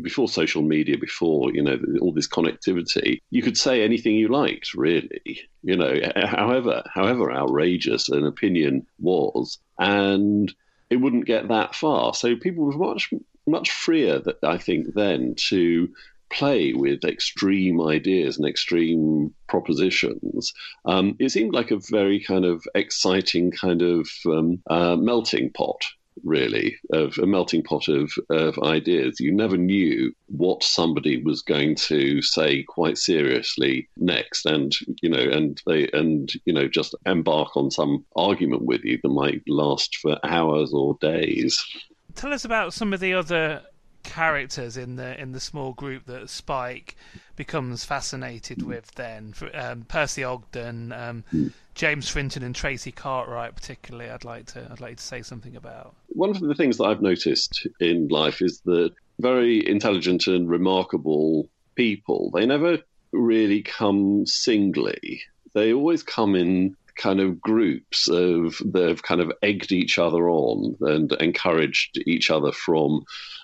before 0.00 0.28
social 0.28 0.62
media, 0.62 0.96
before 0.98 1.52
you 1.52 1.62
know 1.62 1.78
all 2.00 2.12
this 2.12 2.28
connectivity, 2.28 3.20
you 3.30 3.42
could 3.42 3.56
say 3.56 3.82
anything 3.82 4.14
you 4.14 4.28
liked, 4.28 4.74
really. 4.74 5.48
You 5.62 5.76
know, 5.76 5.94
however 6.16 6.82
however 6.92 7.32
outrageous 7.32 8.08
an 8.08 8.26
opinion 8.26 8.86
was, 8.98 9.58
and 9.78 10.52
it 10.88 10.96
wouldn't 10.96 11.26
get 11.26 11.48
that 11.48 11.74
far. 11.74 12.14
So 12.14 12.36
people 12.36 12.64
were 12.64 12.76
much 12.76 13.12
much 13.46 13.70
freer 13.70 14.18
that 14.20 14.38
I 14.42 14.58
think 14.58 14.94
then 14.94 15.34
to 15.48 15.88
play 16.30 16.72
with 16.72 17.04
extreme 17.04 17.80
ideas 17.80 18.38
and 18.38 18.46
extreme 18.46 19.34
propositions, 19.48 20.52
um, 20.84 21.16
it 21.18 21.30
seemed 21.30 21.52
like 21.52 21.72
a 21.72 21.80
very 21.90 22.20
kind 22.20 22.44
of 22.44 22.64
exciting 22.74 23.50
kind 23.50 23.82
of 23.82 24.08
um, 24.26 24.62
uh, 24.70 24.96
melting 24.96 25.50
pot 25.50 25.84
really, 26.24 26.78
of 26.92 27.18
a 27.18 27.26
melting 27.26 27.62
pot 27.62 27.88
of, 27.88 28.12
of 28.30 28.58
ideas. 28.60 29.20
You 29.20 29.32
never 29.32 29.56
knew 29.56 30.14
what 30.26 30.62
somebody 30.62 31.22
was 31.22 31.42
going 31.42 31.76
to 31.76 32.22
say 32.22 32.62
quite 32.62 32.98
seriously 32.98 33.88
next, 33.96 34.46
and 34.46 34.72
you 35.02 35.08
know, 35.08 35.18
and 35.18 35.60
they 35.66 35.88
and 35.92 36.30
you 36.44 36.52
know, 36.52 36.68
just 36.68 36.94
embark 37.06 37.56
on 37.56 37.70
some 37.70 38.04
argument 38.16 38.62
with 38.62 38.84
you 38.84 38.98
that 39.02 39.08
might 39.08 39.42
last 39.46 39.96
for 39.98 40.18
hours 40.24 40.72
or 40.72 40.96
days. 41.00 41.64
Tell 42.14 42.32
us 42.32 42.44
about 42.44 42.72
some 42.72 42.92
of 42.92 43.00
the 43.00 43.14
other 43.14 43.62
characters 44.02 44.76
in 44.76 44.96
the 44.96 45.20
in 45.20 45.32
the 45.32 45.40
small 45.40 45.72
group 45.72 46.06
that 46.06 46.30
Spike 46.30 46.96
becomes 47.36 47.84
fascinated 47.84 48.62
with. 48.62 48.94
Then 48.94 49.34
um, 49.54 49.82
Percy 49.82 50.24
Ogden, 50.24 50.92
um, 50.92 51.24
James 51.80 52.10
Frinton, 52.10 52.42
and 52.42 52.54
Tracy 52.54 52.92
Cartwright, 52.92 53.54
particularly. 53.54 54.10
I'd 54.10 54.22
like 54.22 54.44
to 54.52 54.68
I'd 54.70 54.82
like 54.82 54.98
to 54.98 55.02
say 55.02 55.22
something 55.22 55.56
about. 55.56 55.94
One 56.08 56.28
of 56.28 56.38
the 56.38 56.54
things 56.54 56.76
that 56.76 56.84
I've 56.84 57.00
noticed 57.00 57.66
in 57.80 58.08
life 58.08 58.42
is 58.42 58.60
that 58.66 58.90
very 59.18 59.66
intelligent 59.66 60.26
and 60.26 60.46
remarkable 60.46 61.48
people 61.76 62.30
they 62.34 62.44
never 62.44 62.80
really 63.12 63.62
come 63.62 64.26
singly. 64.26 65.22
They 65.54 65.72
always 65.72 66.02
come 66.02 66.34
in 66.34 66.76
kind 67.00 67.18
of 67.18 67.40
groups 67.40 68.08
of 68.08 68.60
they've 68.64 69.02
kind 69.02 69.20
of 69.20 69.32
egged 69.42 69.72
each 69.72 69.98
other 69.98 70.28
on 70.28 70.76
and 70.82 71.12
encouraged 71.12 71.98
each 72.06 72.30
other 72.30 72.52
from 72.52 73.02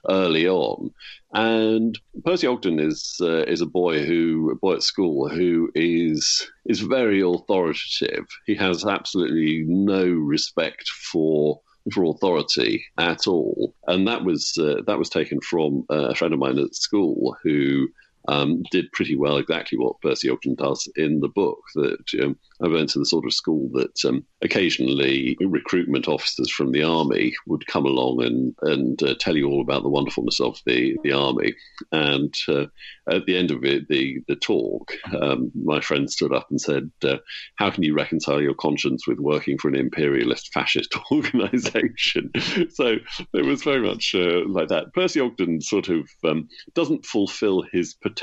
early 0.09 0.47
on. 0.47 0.93
And 1.33 1.99
Percy 2.25 2.47
Ogden 2.47 2.79
is 2.79 3.17
uh, 3.21 3.45
is 3.45 3.63
a 3.63 3.67
boy 3.67 4.05
who 4.05 4.51
a 4.53 4.55
boy 4.55 4.75
at 4.75 4.83
school 4.83 5.29
who 5.29 5.71
is 5.75 6.49
is 6.67 6.81
very 6.81 7.21
authoritative. 7.23 8.27
He 8.47 8.55
has 8.57 8.85
absolutely 8.85 9.65
no 9.67 10.05
respect 10.07 10.89
for 10.89 11.61
for 11.93 12.05
authority 12.05 12.85
at 12.99 13.27
all, 13.27 13.75
and 13.87 14.07
that 14.07 14.25
was 14.25 14.57
uh, 14.59 14.83
that 14.87 14.99
was 14.99 15.09
taken 15.09 15.41
from 15.41 15.85
a 15.89 16.15
friend 16.15 16.35
of 16.35 16.41
mine 16.41 16.59
at 16.59 16.75
school 16.75 17.37
who 17.43 17.89
um, 18.29 18.63
did 18.71 18.91
pretty 18.93 19.17
well 19.17 19.37
exactly 19.37 19.79
what 19.79 20.01
Percy 20.01 20.29
Ogden 20.29 20.55
does 20.55 20.89
in 20.97 21.21
the 21.21 21.29
book. 21.29 21.59
That 21.75 22.05
um, 22.23 22.39
I 22.63 22.69
went 22.69 22.91
to 22.91 22.99
the 22.99 23.07
sort 23.07 23.25
of 23.25 23.33
school 23.33 23.69
that 23.75 24.05
um, 24.05 24.25
occasionally 24.43 25.37
recruitment 25.41 26.09
officers 26.09 26.51
from 26.51 26.73
the 26.73 26.83
army 26.83 27.35
would 27.47 27.67
come 27.67 27.87
along 27.87 28.23
and 28.23 28.55
and 28.63 29.03
uh, 29.03 29.15
tell 29.19 29.37
you 29.37 29.49
all 29.49 29.61
about 29.61 29.83
the 29.83 29.89
wonderfulness 29.89 30.41
of 30.41 30.59
the 30.67 30.97
the 31.03 31.13
army. 31.13 31.55
And 31.93 32.35
uh, 32.49 32.67
at 33.09 33.27
the 33.27 33.37
end 33.37 33.51
of 33.51 33.65
it, 33.65 33.89
the 33.89 34.23
the 34.29 34.37
talk, 34.37 34.93
um, 35.21 35.51
my 35.55 35.81
friend 35.81 36.11
stood 36.11 36.33
up 36.33 36.49
and 36.51 36.61
said, 36.61 36.91
uh, 37.05 37.19
"How 37.57 37.71
can 37.71 37.83
you 37.83 37.95
reconcile 37.95 38.43
your 38.43 38.55
conscience 38.55 39.07
with 39.07 39.19
working 39.19 39.59
for 39.59 39.69
an 39.69 39.77
imperialist 39.77 40.53
fascist 40.53 40.95
organisation?" 41.13 42.33
so 42.71 42.97
it 43.35 43.45
was 43.45 43.63
very 43.63 43.87
much 43.87 44.15
uh, 44.15 44.43
like 44.49 44.69
that. 44.69 44.93
Percy 44.95 45.21
Ogden 45.21 45.61
sort 45.61 45.89
of 45.89 46.09
um, 46.25 46.49
doesn't 46.75 47.07
fulfil 47.07 47.63
his 47.73 47.95
potential 47.95 48.16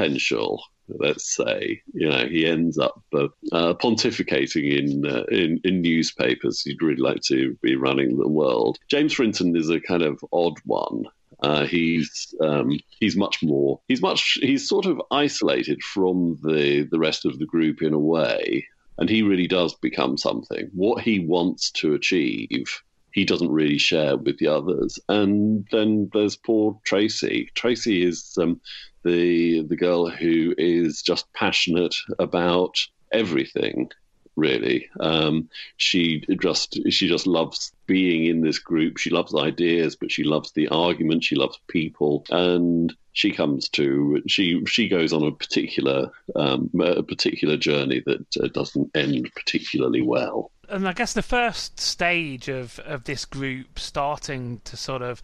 let's 0.88 1.36
say. 1.36 1.82
You 1.94 2.10
know, 2.10 2.26
he 2.28 2.46
ends 2.46 2.78
up 2.78 3.02
uh, 3.14 3.28
uh, 3.52 3.74
pontificating 3.76 4.78
in, 4.78 5.06
uh, 5.06 5.24
in 5.32 5.60
in 5.64 5.82
newspapers. 5.82 6.62
He'd 6.62 6.82
really 6.82 7.02
like 7.02 7.22
to 7.28 7.58
be 7.62 7.76
running 7.76 8.18
the 8.18 8.28
world. 8.28 8.78
James 8.90 9.14
Frinton 9.14 9.56
is 9.56 9.70
a 9.70 9.80
kind 9.80 10.04
of 10.04 10.24
odd 10.32 10.56
one. 10.66 11.06
Uh, 11.42 11.66
he's 11.66 12.34
um, 12.42 12.80
he's 13.00 13.18
much 13.18 13.44
more 13.44 13.80
he's 13.88 14.02
much 14.02 14.38
he's 14.42 14.68
sort 14.68 14.86
of 14.86 15.02
isolated 15.12 15.82
from 15.84 16.40
the 16.44 16.88
the 16.92 17.00
rest 17.00 17.26
of 17.26 17.38
the 17.40 17.46
group 17.46 17.82
in 17.82 17.94
a 17.94 18.00
way, 18.00 18.66
and 18.98 19.10
he 19.10 19.24
really 19.24 19.48
does 19.48 19.74
become 19.76 20.18
something. 20.18 20.70
What 20.74 21.04
he 21.04 21.20
wants 21.20 21.72
to 21.72 21.94
achieve 21.94 22.82
he 23.14 23.26
doesn't 23.26 23.52
really 23.52 23.78
share 23.78 24.18
with 24.18 24.40
the 24.40 24.48
others. 24.48 25.00
And 25.08 25.68
then 25.72 26.10
there's 26.14 26.36
poor 26.36 26.80
Tracy. 26.84 27.50
Tracy 27.54 28.04
is 28.04 28.36
um, 28.42 28.60
the 29.03 29.63
the 29.63 29.75
girl 29.75 30.10
who 30.10 30.53
is 30.57 31.01
just 31.01 31.31
passionate 31.33 31.95
about 32.19 32.77
everything 33.12 33.89
really. 34.36 34.89
Um, 35.00 35.50
she 35.77 36.25
just 36.39 36.79
she 36.89 37.07
just 37.07 37.27
loves 37.27 37.72
being 37.86 38.25
in 38.25 38.41
this 38.41 38.60
group. 38.60 38.98
She 38.98 39.10
loves 39.10 39.36
ideas 39.36 39.95
but 39.95 40.12
she 40.12 40.24
loves 40.24 40.51
the 40.51 40.67
argument. 40.69 41.24
She 41.24 41.36
loves 41.36 41.60
people. 41.67 42.25
And 42.29 42.93
she 43.13 43.31
comes 43.31 43.69
to 43.69 44.22
she 44.27 44.65
she 44.65 44.89
goes 44.89 45.13
on 45.13 45.24
a 45.24 45.31
particular 45.31 46.12
um, 46.36 46.69
a 46.81 47.03
particular 47.03 47.55
journey 47.55 48.01
that 48.05 48.25
uh, 48.41 48.48
doesn't 48.48 48.91
end 48.95 49.31
particularly 49.36 50.01
well. 50.01 50.51
And 50.67 50.88
i 50.88 50.93
guess 50.93 51.13
the 51.13 51.22
first 51.22 51.79
stage 51.79 52.50
of 52.50 52.79
of 52.79 53.03
this 53.03 53.25
group 53.25 53.77
starting 53.77 54.62
to 54.65 54.75
sort 54.75 55.03
of 55.03 55.22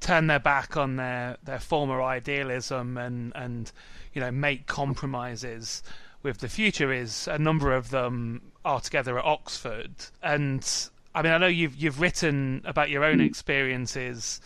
turn 0.00 0.26
their 0.26 0.38
back 0.38 0.76
on 0.76 0.96
their, 0.96 1.36
their 1.42 1.58
former 1.58 2.02
idealism 2.02 2.96
and, 2.96 3.32
and 3.34 3.72
you 4.12 4.20
know 4.20 4.30
make 4.30 4.66
compromises 4.66 5.82
with 6.22 6.38
the 6.38 6.48
future 6.48 6.92
is 6.92 7.28
a 7.28 7.38
number 7.38 7.72
of 7.72 7.90
them 7.90 8.42
are 8.64 8.80
together 8.80 9.18
at 9.18 9.24
Oxford. 9.24 9.92
And 10.22 10.66
I 11.14 11.22
mean 11.22 11.32
I 11.32 11.38
know 11.38 11.46
you've 11.46 11.76
you've 11.76 12.00
written 12.00 12.62
about 12.64 12.90
your 12.90 13.04
own 13.04 13.18
mm. 13.18 13.26
experiences 13.26 14.40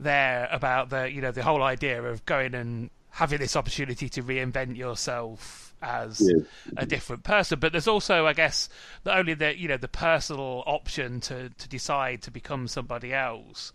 there 0.00 0.48
about 0.50 0.90
the 0.90 1.10
you 1.10 1.20
know 1.20 1.32
the 1.32 1.42
whole 1.42 1.62
idea 1.62 2.02
of 2.02 2.24
going 2.24 2.54
and 2.54 2.90
having 3.10 3.38
this 3.38 3.56
opportunity 3.56 4.08
to 4.08 4.22
reinvent 4.22 4.76
yourself 4.76 5.74
as 5.82 6.20
yeah. 6.20 6.42
a 6.76 6.86
different 6.86 7.24
person. 7.24 7.58
But 7.58 7.72
there's 7.72 7.88
also 7.88 8.26
i 8.26 8.32
guess 8.32 8.68
not 9.04 9.18
only 9.18 9.34
the 9.34 9.56
you 9.58 9.68
know 9.68 9.76
the 9.76 9.88
personal 9.88 10.62
option 10.66 11.20
to 11.20 11.50
to 11.50 11.68
decide 11.68 12.22
to 12.22 12.30
become 12.30 12.68
somebody 12.68 13.12
else 13.12 13.72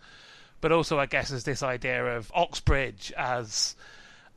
but 0.64 0.72
also 0.72 0.98
I 0.98 1.08
guess 1.08 1.30
as 1.30 1.44
this 1.44 1.62
idea 1.62 2.16
of 2.16 2.32
Oxbridge 2.34 3.12
as 3.18 3.76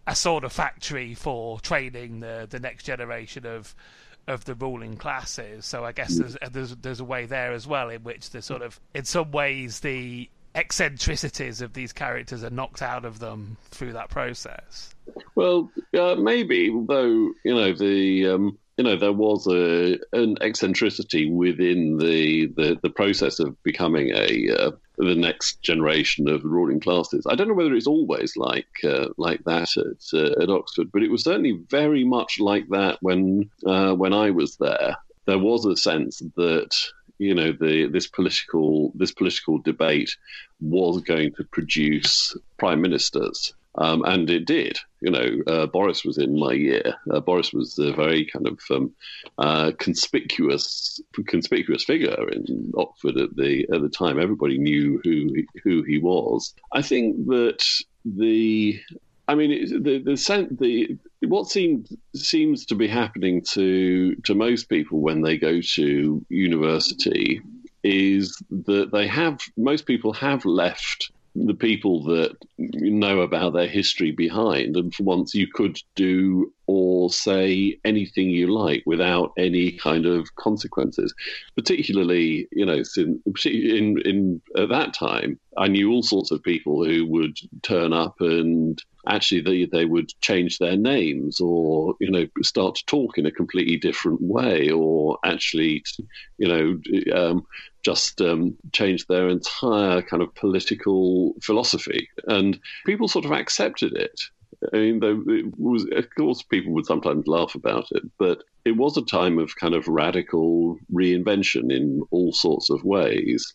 a 0.09 0.17
sort 0.17 0.43
of 0.43 0.53
factory 0.53 1.15
for 1.15 1.61
training 1.61 2.19
the 2.19 2.49
the 2.51 2.59
next 2.59 2.83
generation 2.83 3.47
of 3.47 3.77
of 4.27 4.45
the 4.45 4.57
ruling 4.57 4.97
classes. 4.97 5.65
So 5.67 5.85
I 5.85 5.93
guess 5.93 6.19
there's 6.19 6.37
there's 6.51 6.75
there's 6.77 6.99
a 6.99 7.05
way 7.05 7.27
there 7.27 7.53
as 7.53 7.65
well 7.65 7.91
in 7.91 8.03
which 8.03 8.31
the 8.31 8.43
sort 8.43 8.63
of 8.63 8.81
in 8.93 9.05
some 9.05 9.31
ways 9.31 9.79
the 9.81 10.29
eccentricities 10.57 11.61
of 11.61 11.75
these 11.75 11.93
characters 11.93 12.43
are 12.43 12.51
knocked 12.51 12.83
out 12.83 13.05
of 13.05 13.21
them 13.21 13.57
through 13.71 13.93
that 13.93 14.11
process. 14.11 14.97
Well, 15.37 15.71
uh, 15.97 16.17
maybe, 16.17 16.71
though 16.71 17.31
you 17.45 17.55
know 17.55 17.73
the 17.73 18.27
um, 18.27 18.59
you 18.77 18.85
know 18.85 18.97
there 18.97 19.13
was 19.13 19.47
a 19.47 19.99
an 20.13 20.37
eccentricity 20.41 21.31
within 21.31 21.99
the 21.99 22.47
the, 22.57 22.79
the 22.83 22.91
process 22.91 23.39
of 23.39 23.61
becoming 23.63 24.11
a 24.11 24.51
uh, 24.51 24.71
the 24.99 25.15
next 25.15 25.63
generation 25.63 26.29
of 26.29 26.45
ruling 26.45 26.81
classes. 26.81 27.27
I 27.29 27.35
don't 27.35 27.49
know 27.49 27.55
whether 27.55 27.75
it's 27.75 27.87
always 27.87 28.37
like 28.37 28.69
uh, 28.85 29.09
like 29.17 29.43
that 29.45 29.77
at 29.77 30.19
uh, 30.19 30.43
at 30.43 30.51
Oxford, 30.51 30.91
but 30.93 31.03
it 31.03 31.11
was 31.11 31.25
certainly 31.25 31.59
very 31.71 32.05
much 32.05 32.39
like 32.39 32.69
that 32.71 32.99
when 33.01 33.51
uh, 33.67 33.95
when 33.95 34.13
I 34.13 34.31
was 34.31 34.57
there. 34.57 34.97
There 35.27 35.39
was 35.39 35.65
a 35.65 35.77
sense 35.77 36.23
that 36.37 36.77
you 37.19 37.35
know 37.35 37.53
the 37.53 37.89
this 37.89 38.07
political 38.07 38.93
this 38.95 39.13
political 39.13 39.59
debate 39.59 40.17
was 40.61 41.01
going 41.01 41.33
to 41.35 41.45
produce 41.45 42.37
prime 42.59 42.81
ministers 42.81 43.55
um, 43.79 44.05
and 44.05 44.29
it 44.31 44.47
did. 44.47 44.79
You 45.01 45.11
know, 45.11 45.43
uh, 45.47 45.67
Boris 45.67 46.05
was 46.05 46.19
in 46.19 46.39
my 46.39 46.53
year. 46.53 46.95
Uh, 47.11 47.21
Boris 47.21 47.53
was 47.53 47.79
a 47.79 47.93
very 47.93 48.27
kind 48.27 48.47
of 48.47 48.59
um, 48.71 48.93
uh, 49.39 49.73
conspicuous, 49.79 51.01
conspicuous 51.27 51.85
figure 51.85 52.29
in 52.31 52.73
Oxford 52.77 53.17
at 53.19 53.37
the 53.37 53.67
at 53.73 53.83
the 53.83 53.89
time. 53.89 54.21
Everybody 54.21 54.59
knew 54.59 55.01
who 55.05 55.31
who 55.63 55.83
he 55.83 55.99
was. 55.99 56.55
I 56.73 56.83
think 56.83 57.27
that 57.27 57.65
the, 58.05 58.81
I 59.29 59.35
mean, 59.35 59.83
the 59.83 59.99
the 59.99 60.97
the 61.21 61.29
what 61.29 61.49
seems 61.49 61.93
seems 62.15 62.65
to 62.67 62.75
be 62.75 62.89
happening 62.89 63.43
to 63.51 64.15
to 64.25 64.35
most 64.35 64.69
people 64.69 65.01
when 65.01 65.21
they 65.21 65.37
go 65.37 65.61
to 65.61 66.25
university 66.29 67.43
is 67.85 68.43
that 68.51 68.91
they 68.91 69.07
have 69.07 69.41
most 69.57 69.87
people 69.87 70.13
have 70.13 70.45
left 70.45 71.13
the 71.45 71.55
people 71.55 72.03
that 72.05 72.37
know 72.61 73.21
about 73.21 73.53
their 73.53 73.69
history 73.69 74.11
behind. 74.11 74.77
And 74.77 74.95
for 74.95 75.03
once, 75.03 75.35
you 75.35 75.47
could 75.53 75.79
do 75.95 76.53
or 76.67 77.11
say 77.11 77.79
anything 77.85 78.31
you 78.31 78.53
like 78.53 78.83
without 78.87 79.33
any 79.39 79.73
kind 79.73 80.07
of 80.07 80.35
consequences. 80.37 81.15
Particularly, 81.55 82.49
you 82.53 82.65
know, 82.65 82.83
in 82.97 83.23
in, 83.45 84.01
in 84.05 84.43
at 84.57 84.69
that 84.71 84.95
time, 84.95 85.39
I 85.59 85.69
knew 85.69 85.91
all 85.91 86.03
sorts 86.03 86.31
of 86.31 86.43
people 86.43 86.85
who 86.85 87.07
would 87.07 87.37
turn 87.63 87.93
up 87.93 88.17
and 88.21 88.83
actually 89.09 89.41
they, 89.41 89.67
they 89.67 89.85
would 89.85 90.11
change 90.21 90.59
their 90.59 90.77
names 90.77 91.41
or 91.41 91.95
you 92.01 92.11
know 92.11 92.27
start 92.43 92.75
to 92.77 92.87
talk 92.87 93.19
in 93.19 93.27
a 93.27 93.31
completely 93.31 93.77
different 93.77 94.21
way 94.21 94.71
or 94.71 95.19
actually 95.25 95.83
you 96.39 96.49
know 96.49 97.17
um, 97.17 97.47
just 97.87 98.21
um, 98.21 98.57
changed 98.73 99.07
their 99.09 99.29
entire 99.29 100.03
kind 100.03 100.21
of 100.21 100.35
political 100.35 101.35
philosophy, 101.41 102.09
and 102.27 102.59
people 102.85 103.07
sort 103.07 103.25
of 103.25 103.31
accepted 103.31 103.97
it. 103.97 104.21
I 104.73 104.77
mean, 104.77 105.01
it 105.03 105.55
was, 105.57 105.87
of 105.93 106.07
course, 106.17 106.43
people 106.43 106.73
would 106.73 106.87
sometimes 106.87 107.29
laugh 107.29 107.55
about 107.55 107.87
it, 107.93 108.03
but 108.19 108.43
it 108.65 108.77
was 108.77 108.97
a 108.97 109.05
time 109.05 109.39
of 109.39 109.55
kind 109.55 109.75
of 109.75 109.87
radical 109.87 110.79
reinvention 110.93 111.73
in 111.73 112.03
all 112.11 112.33
sorts 112.33 112.71
of 112.71 112.83
ways. 112.83 113.55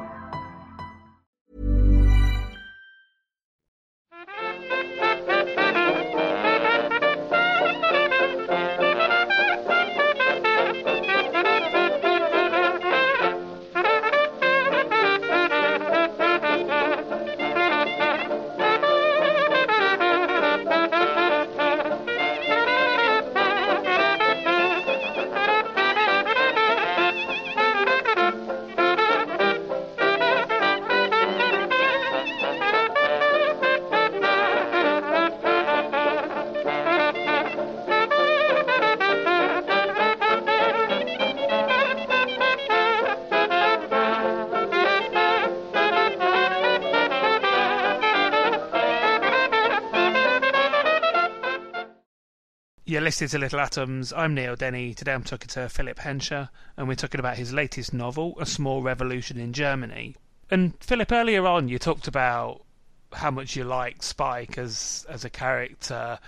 Listening 53.11 53.27
to 53.31 53.39
Little 53.39 53.59
Atoms. 53.59 54.13
I'm 54.13 54.33
Neil 54.33 54.55
Denny. 54.55 54.93
Today 54.93 55.13
I'm 55.13 55.25
talking 55.25 55.49
to 55.49 55.67
Philip 55.67 55.99
Hensher, 55.99 56.49
and 56.77 56.87
we're 56.87 56.95
talking 56.95 57.19
about 57.19 57.35
his 57.35 57.51
latest 57.51 57.93
novel, 57.93 58.37
A 58.39 58.45
Small 58.45 58.81
Revolution 58.81 59.37
in 59.37 59.51
Germany. 59.51 60.15
And 60.49 60.81
Philip, 60.81 61.11
earlier 61.11 61.45
on, 61.45 61.67
you 61.67 61.77
talked 61.77 62.07
about 62.07 62.63
how 63.11 63.29
much 63.29 63.57
you 63.57 63.65
like 63.65 64.01
Spike 64.01 64.57
as 64.57 65.05
as 65.09 65.25
a 65.25 65.29
character, 65.29 66.19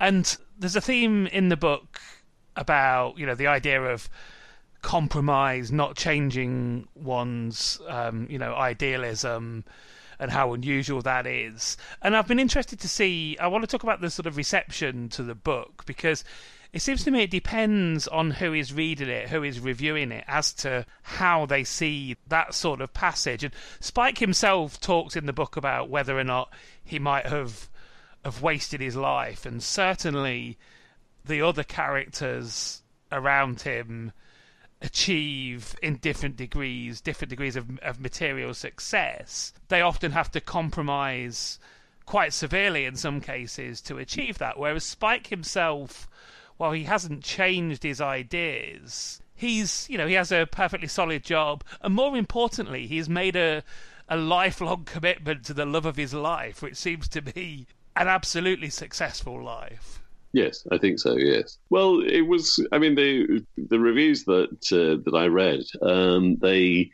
and 0.00 0.36
there's 0.58 0.74
a 0.74 0.80
theme 0.80 1.28
in 1.28 1.50
the 1.50 1.56
book 1.56 2.00
about 2.56 3.16
you 3.16 3.26
know 3.26 3.36
the 3.36 3.46
idea 3.46 3.80
of 3.80 4.08
compromise, 4.82 5.70
not 5.70 5.96
changing 5.96 6.88
one's 6.96 7.80
um, 7.86 8.26
you 8.28 8.40
know 8.40 8.56
idealism 8.56 9.64
and 10.18 10.30
how 10.30 10.52
unusual 10.52 11.02
that 11.02 11.26
is. 11.26 11.76
And 12.02 12.16
I've 12.16 12.28
been 12.28 12.40
interested 12.40 12.80
to 12.80 12.88
see. 12.88 13.36
I 13.38 13.46
want 13.46 13.62
to 13.62 13.68
talk 13.68 13.82
about 13.82 14.00
the 14.00 14.10
sort 14.10 14.26
of 14.26 14.36
reception 14.36 15.08
to 15.10 15.22
the 15.22 15.34
book 15.34 15.84
because 15.86 16.24
it 16.74 16.82
seems 16.82 17.04
to 17.04 17.12
me 17.12 17.22
it 17.22 17.30
depends 17.30 18.08
on 18.08 18.32
who 18.32 18.52
is 18.52 18.72
reading 18.72 19.08
it, 19.08 19.28
who 19.28 19.44
is 19.44 19.60
reviewing 19.60 20.10
it, 20.10 20.24
as 20.26 20.52
to 20.54 20.84
how 21.02 21.46
they 21.46 21.62
see 21.62 22.16
that 22.26 22.52
sort 22.52 22.80
of 22.80 22.92
passage. 22.92 23.44
And 23.44 23.54
Spike 23.78 24.18
himself 24.18 24.80
talks 24.80 25.14
in 25.14 25.26
the 25.26 25.32
book 25.32 25.56
about 25.56 25.88
whether 25.88 26.18
or 26.18 26.24
not 26.24 26.52
he 26.84 26.98
might 26.98 27.26
have 27.26 27.70
have 28.24 28.42
wasted 28.42 28.80
his 28.80 28.96
life, 28.96 29.46
and 29.46 29.62
certainly 29.62 30.58
the 31.24 31.42
other 31.42 31.62
characters 31.62 32.82
around 33.12 33.60
him 33.60 34.12
achieve 34.84 35.74
in 35.82 35.96
different 35.96 36.36
degrees, 36.36 37.00
different 37.00 37.30
degrees 37.30 37.56
of, 37.56 37.78
of 37.80 38.00
material 38.00 38.54
success, 38.54 39.52
they 39.68 39.80
often 39.80 40.12
have 40.12 40.30
to 40.32 40.40
compromise 40.40 41.58
quite 42.06 42.32
severely 42.32 42.84
in 42.84 42.96
some 42.96 43.20
cases 43.20 43.80
to 43.80 43.98
achieve 43.98 44.38
that. 44.38 44.58
Whereas 44.58 44.84
Spike 44.84 45.28
himself, 45.28 46.08
while 46.56 46.72
he 46.72 46.84
hasn't 46.84 47.24
changed 47.24 47.82
his 47.82 48.00
ideas, 48.00 49.22
he's 49.34 49.86
you 49.90 49.98
know 49.98 50.06
he 50.06 50.14
has 50.14 50.30
a 50.30 50.46
perfectly 50.46 50.88
solid 50.88 51.24
job, 51.24 51.64
and 51.80 51.94
more 51.94 52.16
importantly, 52.16 52.86
he's 52.86 53.08
made 53.08 53.36
a 53.36 53.62
a 54.08 54.16
lifelong 54.16 54.84
commitment 54.84 55.44
to 55.44 55.54
the 55.54 55.64
love 55.64 55.86
of 55.86 55.96
his 55.96 56.12
life, 56.12 56.60
which 56.60 56.76
seems 56.76 57.08
to 57.08 57.22
be 57.22 57.66
an 57.96 58.06
absolutely 58.06 58.68
successful 58.68 59.42
life. 59.42 60.02
Yes, 60.34 60.66
I 60.72 60.78
think 60.78 60.98
so. 60.98 61.16
Yes. 61.16 61.58
Well, 61.70 62.00
it 62.00 62.22
was. 62.22 62.58
I 62.72 62.78
mean, 62.78 62.96
the 62.96 63.44
the 63.56 63.78
reviews 63.78 64.24
that 64.24 64.50
uh, 64.72 65.00
that 65.04 65.16
I 65.16 65.26
read, 65.26 65.60
um, 65.80 66.38
they, 66.42 66.90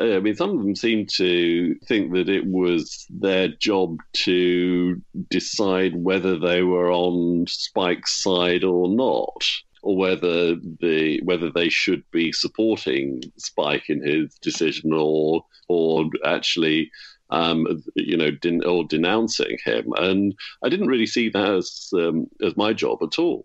I 0.00 0.18
mean, 0.18 0.34
some 0.34 0.50
of 0.50 0.58
them 0.58 0.74
seemed 0.74 1.08
to 1.10 1.76
think 1.86 2.12
that 2.12 2.28
it 2.28 2.44
was 2.44 3.06
their 3.08 3.46
job 3.46 3.98
to 4.24 5.00
decide 5.30 5.94
whether 5.94 6.36
they 6.36 6.62
were 6.64 6.90
on 6.90 7.46
Spike's 7.46 8.20
side 8.20 8.64
or 8.64 8.88
not, 8.88 9.44
or 9.84 9.96
whether 9.96 10.56
the 10.56 11.20
whether 11.22 11.50
they 11.52 11.68
should 11.68 12.02
be 12.10 12.32
supporting 12.32 13.22
Spike 13.36 13.88
in 13.90 14.02
his 14.02 14.34
decision, 14.42 14.92
or 14.92 15.44
or 15.68 16.06
actually 16.24 16.90
um, 17.32 17.66
you 17.96 18.16
know, 18.16 18.30
den- 18.30 18.64
or 18.64 18.84
denouncing 18.84 19.58
him. 19.64 19.92
And 19.96 20.34
I 20.62 20.68
didn't 20.68 20.88
really 20.88 21.06
see 21.06 21.30
that 21.30 21.54
as 21.54 21.88
um, 21.94 22.28
as 22.42 22.56
my 22.56 22.72
job 22.72 22.98
at 23.02 23.18
all. 23.18 23.44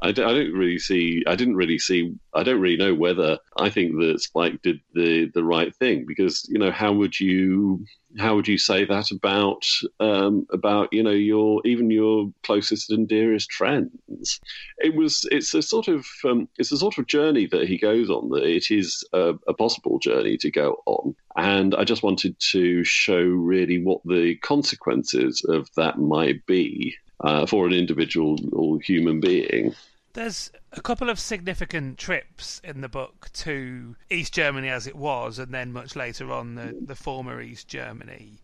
I, 0.00 0.12
d- 0.12 0.22
I 0.22 0.32
don't 0.32 0.52
really 0.52 0.78
see. 0.78 1.22
I 1.26 1.34
didn't 1.34 1.56
really 1.56 1.78
see. 1.78 2.14
I 2.34 2.42
don't 2.42 2.60
really 2.60 2.76
know 2.76 2.94
whether 2.94 3.38
I 3.56 3.70
think 3.70 3.98
that 3.98 4.20
Spike 4.20 4.62
did 4.62 4.80
the 4.94 5.30
the 5.34 5.44
right 5.44 5.74
thing 5.74 6.04
because 6.06 6.46
you 6.48 6.58
know 6.58 6.70
how 6.70 6.92
would 6.92 7.18
you 7.18 7.84
how 8.16 8.36
would 8.36 8.48
you 8.48 8.58
say 8.58 8.84
that 8.84 9.10
about 9.10 9.64
um, 10.00 10.46
about 10.52 10.92
you 10.92 11.02
know 11.02 11.10
your 11.10 11.60
even 11.64 11.90
your 11.90 12.32
closest 12.42 12.90
and 12.90 13.08
dearest 13.08 13.52
friends? 13.52 14.40
It 14.78 14.94
was 14.94 15.26
it's 15.30 15.52
a 15.54 15.62
sort 15.62 15.88
of 15.88 16.06
um, 16.24 16.48
it's 16.58 16.72
a 16.72 16.78
sort 16.78 16.98
of 16.98 17.06
journey 17.06 17.46
that 17.46 17.68
he 17.68 17.76
goes 17.76 18.08
on. 18.08 18.30
That 18.30 18.44
it 18.44 18.70
is 18.70 19.04
a, 19.12 19.34
a 19.46 19.54
possible 19.54 19.98
journey 19.98 20.36
to 20.38 20.50
go 20.50 20.76
on, 20.86 21.14
and 21.36 21.74
I 21.74 21.84
just 21.84 22.02
wanted 22.02 22.38
to 22.50 22.84
show 22.84 23.20
really 23.20 23.82
what 23.82 24.00
the 24.04 24.36
consequences 24.36 25.44
of 25.48 25.68
that 25.76 25.98
might 25.98 26.46
be 26.46 26.96
uh, 27.20 27.46
for 27.46 27.66
an 27.66 27.72
individual 27.72 28.38
or 28.52 28.80
human 28.80 29.20
being. 29.20 29.74
There's 30.14 30.50
a 30.72 30.80
couple 30.80 31.10
of 31.10 31.20
significant 31.20 31.98
trips 31.98 32.60
in 32.64 32.80
the 32.80 32.88
book 32.88 33.30
to 33.34 33.96
East 34.10 34.34
Germany 34.34 34.68
as 34.68 34.86
it 34.86 34.96
was, 34.96 35.38
and 35.38 35.52
then 35.52 35.72
much 35.72 35.94
later 35.96 36.32
on 36.32 36.54
the, 36.54 36.76
the 36.80 36.96
former 36.96 37.40
East 37.40 37.68
Germany. 37.68 38.40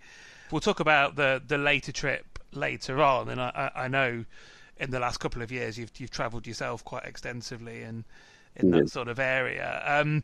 We'll 0.50 0.60
talk 0.60 0.80
about 0.80 1.16
the, 1.16 1.42
the 1.44 1.58
later 1.58 1.90
trip 1.90 2.38
later 2.52 3.02
on, 3.02 3.28
and 3.28 3.40
I, 3.40 3.70
I 3.74 3.88
know 3.88 4.24
in 4.76 4.90
the 4.90 5.00
last 5.00 5.18
couple 5.18 5.42
of 5.42 5.52
years 5.52 5.78
you've 5.78 5.92
you've 5.98 6.10
travelled 6.10 6.46
yourself 6.46 6.84
quite 6.84 7.04
extensively 7.04 7.82
in 7.82 8.04
in 8.56 8.70
that 8.70 8.90
sort 8.90 9.08
of 9.08 9.18
area. 9.18 9.82
Um, 9.84 10.22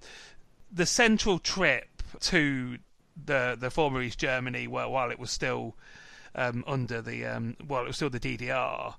the 0.72 0.86
central 0.86 1.38
trip 1.38 2.02
to 2.20 2.78
the 3.24 3.56
the 3.58 3.70
former 3.70 4.02
East 4.02 4.18
Germany, 4.18 4.66
while 4.66 4.90
while 4.90 5.10
it 5.10 5.18
was 5.18 5.30
still 5.30 5.74
um, 6.34 6.64
under 6.66 7.00
the 7.02 7.24
um, 7.26 7.56
well, 7.66 7.82
it 7.82 7.88
was 7.88 7.96
still 7.96 8.10
the 8.10 8.20
DDR, 8.20 8.94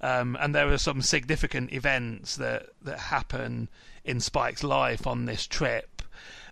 um, 0.00 0.36
and 0.40 0.54
there 0.54 0.66
were 0.66 0.78
some 0.78 1.02
significant 1.02 1.72
events 1.72 2.36
that 2.36 2.68
that 2.82 2.98
happen 2.98 3.68
in 4.04 4.20
Spike's 4.20 4.64
life 4.64 5.06
on 5.06 5.24
this 5.26 5.46
trip. 5.46 6.02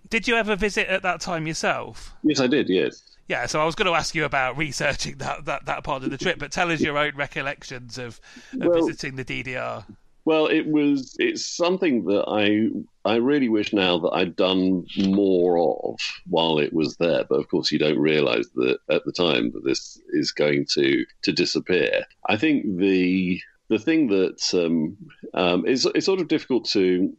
Did 0.09 0.27
you 0.27 0.35
ever 0.35 0.55
visit 0.55 0.87
at 0.87 1.01
that 1.03 1.21
time 1.21 1.47
yourself? 1.47 2.13
Yes, 2.23 2.39
I 2.39 2.47
did. 2.47 2.69
Yes. 2.69 3.01
Yeah, 3.27 3.47
so 3.47 3.59
I 3.59 3.65
was 3.65 3.73
going 3.73 3.87
to 3.87 3.97
ask 3.97 4.13
you 4.13 4.23
about 4.23 4.55
researching 4.55 5.17
that, 5.17 5.45
that, 5.45 5.65
that 5.65 5.83
part 5.83 6.03
of 6.03 6.11
the 6.11 6.17
trip, 6.17 6.37
but 6.37 6.51
tell 6.51 6.71
us 6.71 6.79
your 6.79 6.95
own 6.97 7.15
recollections 7.15 7.97
of, 7.97 8.19
of 8.53 8.67
Well- 8.67 8.85
visiting 8.85 9.15
the 9.15 9.25
DDR. 9.25 9.83
Well, 10.25 10.47
it 10.47 10.65
was. 10.67 11.15
It's 11.19 11.45
something 11.45 12.05
that 12.05 12.25
I 12.27 12.69
I 13.09 13.17
really 13.17 13.47
wish 13.47 13.71
now 13.73 13.99
that 13.99 14.09
I'd 14.09 14.35
done 14.35 14.85
more 14.97 15.59
of 15.59 15.99
while 16.27 16.57
it 16.57 16.73
was 16.73 16.97
there. 16.97 17.23
But 17.29 17.39
of 17.39 17.47
course, 17.47 17.71
you 17.71 17.77
don't 17.77 17.99
realise 17.99 18.49
that 18.55 18.79
at 18.89 19.05
the 19.05 19.11
time 19.11 19.51
that 19.51 19.63
this 19.63 20.01
is 20.09 20.31
going 20.31 20.65
to 20.73 21.05
to 21.23 21.31
disappear. 21.31 22.05
I 22.27 22.37
think 22.37 22.65
the 22.77 23.39
the 23.69 23.77
thing 23.79 24.07
that 24.07 24.41
um, 24.53 24.97
um, 25.35 25.65
is 25.67 25.85
it's 25.93 26.05
sort 26.07 26.21
of 26.21 26.27
difficult 26.27 26.65
to 26.69 27.15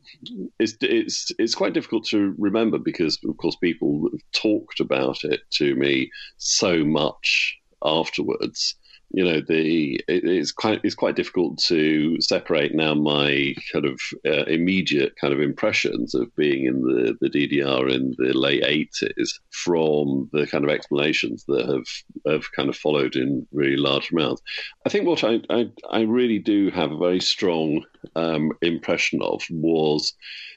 it's 0.59 0.77
it's 0.81 1.31
it's 1.39 1.55
quite 1.55 1.75
difficult 1.75 2.07
to 2.07 2.35
remember 2.39 2.79
because 2.79 3.19
of 3.25 3.37
course 3.37 3.57
people 3.57 4.09
have 4.11 4.21
talked 4.33 4.81
about 4.81 5.23
it 5.25 5.41
to 5.51 5.77
me 5.77 6.11
so 6.39 6.85
much 6.85 7.57
afterwards 7.85 8.75
you 9.11 9.25
know 9.25 9.41
the 9.41 9.95
it, 10.09 10.25
it's 10.25 10.53
quite 10.53 10.81
it's 10.83 10.95
quite 10.95 11.17
difficult 11.17 11.59
to 11.59 12.21
separate 12.21 12.75
now 12.75 12.95
my 12.95 13.55
kind 13.73 13.87
of 13.87 14.01
uh, 14.27 14.45
immediate 14.45 15.15
kind 15.21 15.33
of 15.33 15.41
impressions 15.41 16.15
of 16.15 16.35
being 16.37 16.67
in 16.67 16.83
the 16.83 17.17
the 17.21 17.31
DDR 17.31 17.93
in 17.93 18.15
the 18.19 18.33
late 18.37 18.63
80s 18.63 19.39
from 19.51 20.29
the 20.33 20.47
kind 20.47 20.65
of 20.65 20.71
explanations 20.71 21.45
that 21.47 21.67
have 21.67 22.33
have 22.33 22.53
kind 22.53 22.69
of 22.69 22.77
followed 22.77 23.17
in 23.17 23.47
really 23.53 23.77
large 23.77 24.11
amounts. 24.11 24.43
I 24.85 24.89
think 24.89 25.07
what 25.07 25.25
i 25.25 25.41
i, 25.51 25.71
I 25.91 26.01
really 26.01 26.39
do 26.39 26.71
have 26.71 26.93
a 26.93 26.99
very 26.99 27.21
strong 27.21 27.85
um, 28.17 28.53
impression 28.63 29.21
of 29.23 29.43
was 29.51 30.15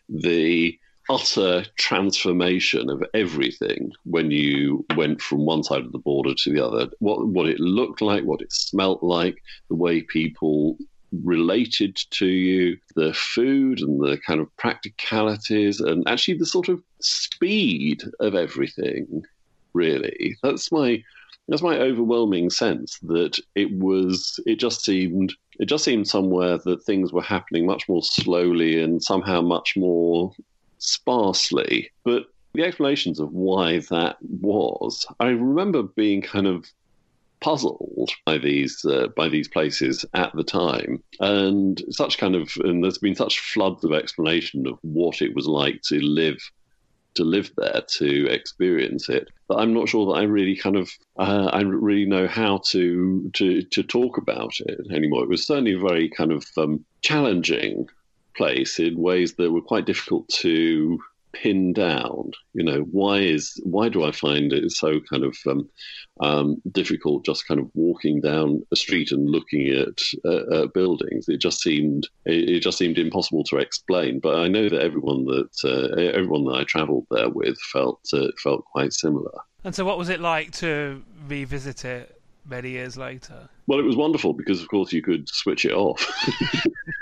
the 0.09 0.77
utter 1.09 1.65
transformation 1.77 2.89
of 2.89 3.03
everything 3.13 3.91
when 4.03 4.29
you 4.31 4.85
went 4.95 5.21
from 5.21 5.45
one 5.45 5.63
side 5.63 5.83
of 5.83 5.91
the 5.91 5.97
border 5.97 6.33
to 6.35 6.53
the 6.53 6.65
other. 6.65 6.89
What 6.99 7.27
what 7.27 7.47
it 7.47 7.59
looked 7.59 8.01
like, 8.01 8.23
what 8.23 8.41
it 8.41 8.53
smelt 8.53 9.03
like, 9.03 9.41
the 9.69 9.75
way 9.75 10.01
people 10.01 10.77
related 11.11 11.95
to 12.11 12.27
you, 12.27 12.77
the 12.95 13.13
food 13.13 13.79
and 13.79 13.99
the 13.99 14.19
kind 14.25 14.39
of 14.39 14.55
practicalities, 14.57 15.79
and 15.79 16.07
actually 16.07 16.37
the 16.37 16.45
sort 16.45 16.69
of 16.69 16.81
speed 17.01 18.03
of 18.19 18.35
everything. 18.35 19.23
Really, 19.73 20.37
that's 20.43 20.71
my 20.71 21.03
that's 21.47 21.61
my 21.63 21.77
overwhelming 21.79 22.51
sense 22.51 22.99
that 22.99 23.39
it 23.55 23.71
was. 23.71 24.39
It 24.45 24.59
just 24.59 24.83
seemed. 24.83 25.33
It 25.59 25.65
just 25.65 25.83
seemed 25.83 26.07
somewhere 26.07 26.57
that 26.59 26.83
things 26.83 27.11
were 27.11 27.21
happening 27.21 27.65
much 27.65 27.89
more 27.89 28.03
slowly 28.03 28.81
and 28.81 29.03
somehow 29.03 29.41
much 29.41 29.75
more 29.75 30.31
sparsely. 30.79 31.91
But 32.03 32.23
the 32.53 32.63
explanations 32.63 33.19
of 33.19 33.31
why 33.31 33.79
that 33.89 34.17
was, 34.21 35.05
I 35.19 35.27
remember 35.27 35.83
being 35.83 36.21
kind 36.21 36.47
of 36.47 36.65
puzzled 37.41 38.09
by 38.25 38.37
these 38.37 38.83
uh, 38.85 39.07
by 39.15 39.29
these 39.29 39.47
places 39.47 40.05
at 40.13 40.31
the 40.35 40.43
time, 40.43 41.03
and 41.19 41.81
such 41.89 42.17
kind 42.17 42.35
of 42.35 42.51
and 42.63 42.83
there's 42.83 42.97
been 42.97 43.15
such 43.15 43.39
floods 43.39 43.83
of 43.83 43.93
explanation 43.93 44.67
of 44.67 44.77
what 44.81 45.21
it 45.21 45.35
was 45.35 45.47
like 45.47 45.81
to 45.83 45.99
live 45.99 46.39
to 47.15 47.23
live 47.23 47.51
there 47.57 47.81
to 47.87 48.27
experience 48.27 49.09
it. 49.09 49.27
But 49.47 49.59
I'm 49.59 49.73
not 49.73 49.89
sure 49.89 50.05
that 50.07 50.19
I 50.19 50.23
really 50.23 50.55
kind 50.55 50.75
of 50.75 50.89
uh, 51.17 51.49
I 51.51 51.61
really 51.61 52.05
know 52.05 52.27
how 52.27 52.61
to 52.69 53.29
to 53.33 53.61
to 53.61 53.83
talk 53.83 54.17
about 54.17 54.53
it 54.59 54.79
anymore. 54.91 55.23
It 55.23 55.29
was 55.29 55.45
certainly 55.45 55.75
very 55.75 56.09
kind 56.09 56.31
of 56.31 56.45
um, 56.57 56.85
challenging 57.01 57.87
place 58.39 58.79
in 58.79 58.97
ways 58.97 59.35
that 59.35 59.51
were 59.51 59.69
quite 59.71 59.85
difficult 59.85 60.27
to 60.29 60.97
pin 61.33 61.73
down. 61.73 62.31
You 62.53 62.63
know, 62.63 62.79
why 62.91 63.17
is 63.17 63.59
why 63.63 63.89
do 63.89 64.03
I 64.03 64.11
find 64.11 64.53
it 64.53 64.71
so 64.71 64.99
kind 65.11 65.23
of 65.23 65.37
um, 65.45 65.69
um, 66.21 66.61
difficult 66.71 67.25
just 67.25 67.47
kind 67.47 67.59
of 67.59 67.69
walking 67.73 68.21
down 68.21 68.65
a 68.71 68.75
street 68.75 69.11
and 69.11 69.29
looking 69.29 69.67
at 69.69 70.01
uh, 70.25 70.45
uh, 70.55 70.67
buildings? 70.67 71.27
It 71.27 71.41
just 71.41 71.61
seemed 71.61 72.07
it, 72.25 72.49
it, 72.49 72.59
just 72.61 72.77
seemed 72.77 72.97
impossible 72.97 73.43
to 73.45 73.57
explain. 73.57 74.19
But 74.19 74.35
I 74.39 74.47
know 74.47 74.69
that 74.69 74.81
everyone 74.81 75.25
that 75.25 75.53
uh, 75.65 76.01
everyone 76.17 76.45
that 76.45 76.59
I 76.61 76.63
travelled 76.63 77.07
there 77.11 77.29
with 77.29 77.59
felt 77.73 78.01
uh, 78.13 78.27
felt 78.41 78.63
quite 78.65 78.93
similar. 78.93 79.37
And 79.65 79.75
so, 79.75 79.83
what 79.83 79.97
was 79.97 80.09
it 80.09 80.21
like 80.21 80.51
to 80.63 81.03
revisit 81.27 81.83
it 81.83 82.15
many 82.45 82.69
years 82.69 82.95
later? 82.95 83.49
Well, 83.67 83.79
it 83.79 83.83
was 83.83 83.97
wonderful 83.97 84.33
because, 84.33 84.61
of 84.61 84.67
course, 84.69 84.91
you 84.93 85.03
could 85.03 85.27
switch 85.29 85.65
it 85.65 85.73
off. 85.73 86.01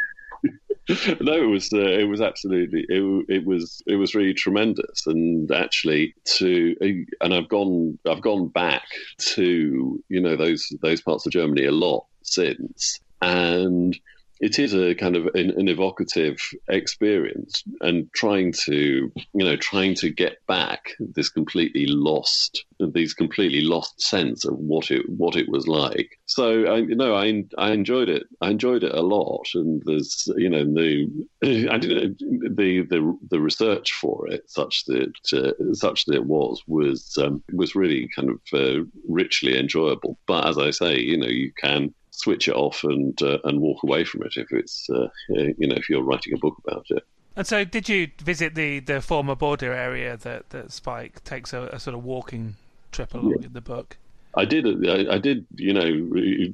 no, 1.20 1.34
it 1.34 1.50
was 1.50 1.72
uh, 1.74 1.80
it 1.80 2.08
was 2.08 2.22
absolutely 2.22 2.86
it, 2.88 3.26
it 3.28 3.46
was 3.46 3.82
it 3.88 3.96
was 3.96 4.16
really 4.16 4.34
tremendous, 4.34 5.06
and 5.06 5.52
actually 5.52 6.16
to 6.24 6.76
and 7.20 7.34
I've 7.34 7.50
gone 7.50 8.00
I've 8.08 8.22
gone 8.22 8.48
back 8.48 8.88
to 9.34 10.02
you 10.08 10.22
know 10.22 10.38
those 10.38 10.72
those 10.82 11.02
parts 11.02 11.26
of 11.26 11.34
Germany 11.34 11.66
a 11.66 11.72
lot 11.72 12.06
since, 12.22 13.02
and 13.22 14.00
it 14.40 14.60
is 14.60 14.74
a 14.74 14.96
kind 14.96 15.16
of 15.16 15.28
an, 15.36 15.52
an, 15.52 15.68
evocative 15.68 16.38
experience 16.70 17.64
and 17.82 18.12
trying 18.14 18.54
to 18.66 19.12
you 19.34 19.46
know 19.46 19.56
trying 19.56 19.96
to 19.96 20.10
get 20.10 20.46
back 20.48 20.92
this 21.00 21.30
completely 21.30 21.86
lost 21.88 22.66
these 22.80 23.14
completely 23.14 23.62
lost 23.62 24.02
sense 24.02 24.46
of 24.46 24.58
what 24.58 24.92
it 24.92 25.08
what 25.10 25.36
it 25.36 25.50
was 25.50 25.68
like. 25.68 26.20
So 26.26 26.66
I, 26.66 26.78
you 26.78 26.96
know 26.96 27.16
I, 27.16 27.44
I 27.58 27.72
enjoyed 27.72 28.10
it. 28.10 28.24
I 28.42 28.50
enjoyed 28.50 28.84
it 28.84 28.94
a 28.94 29.02
lot 29.02 29.48
and 29.56 29.82
there's 29.86 30.30
you 30.38 30.50
know 30.50 30.64
the 30.64 31.08
I 31.72 31.78
did 31.78 32.20
the 32.20 32.86
the 32.90 33.18
the 33.30 33.40
research 33.40 33.94
for 33.94 34.28
it 34.30 34.50
such 34.50 34.86
that 34.86 35.14
uh, 35.34 35.74
such 35.74 36.06
that 36.06 36.16
it 36.16 36.26
was 36.26 36.62
was 36.68 37.18
um, 37.18 37.44
was 37.54 37.76
really 37.76 38.10
kind 38.16 38.30
of 38.30 38.40
uh, 38.54 38.84
richly 39.08 39.58
enjoyable. 39.58 40.18
But 40.28 40.48
as 40.48 40.58
I 40.58 40.72
say 40.72 41.00
you 41.00 41.18
know 41.18 41.28
you 41.28 41.52
can 41.58 41.94
switch 42.18 42.48
it 42.48 42.56
off 42.56 42.84
and 42.84 43.22
uh, 43.22 43.38
and 43.44 43.62
walk 43.62 43.84
away 43.84 44.04
from 44.04 44.24
it 44.24 44.34
if 44.36 44.52
it's 44.52 44.90
uh, 44.90 45.08
you 45.30 45.68
know 45.68 45.76
if 45.76 45.90
you're 45.90 46.04
writing 46.04 46.34
a 46.34 46.38
book 46.38 46.58
about 46.66 46.86
it. 46.90 47.04
And 47.36 47.46
so, 47.46 47.64
did 47.64 47.88
you 47.88 48.10
visit 48.20 48.56
the, 48.56 48.80
the 48.80 49.00
former 49.00 49.36
border 49.36 49.72
area 49.72 50.18
that, 50.18 50.50
that 50.50 50.72
Spike 50.72 51.24
takes 51.24 51.54
a, 51.54 51.70
a 51.72 51.80
sort 51.80 51.94
of 51.94 52.04
walking 52.04 52.56
trip 52.92 53.14
along 53.14 53.36
yeah. 53.42 53.46
in 53.46 53.54
the 53.54 53.62
book? 53.62 53.98
I 54.36 54.46
did. 54.46 54.88
I, 54.88 55.16
I, 55.16 55.18
did. 55.20 55.46
You 55.56 55.74
know, 55.74 56.10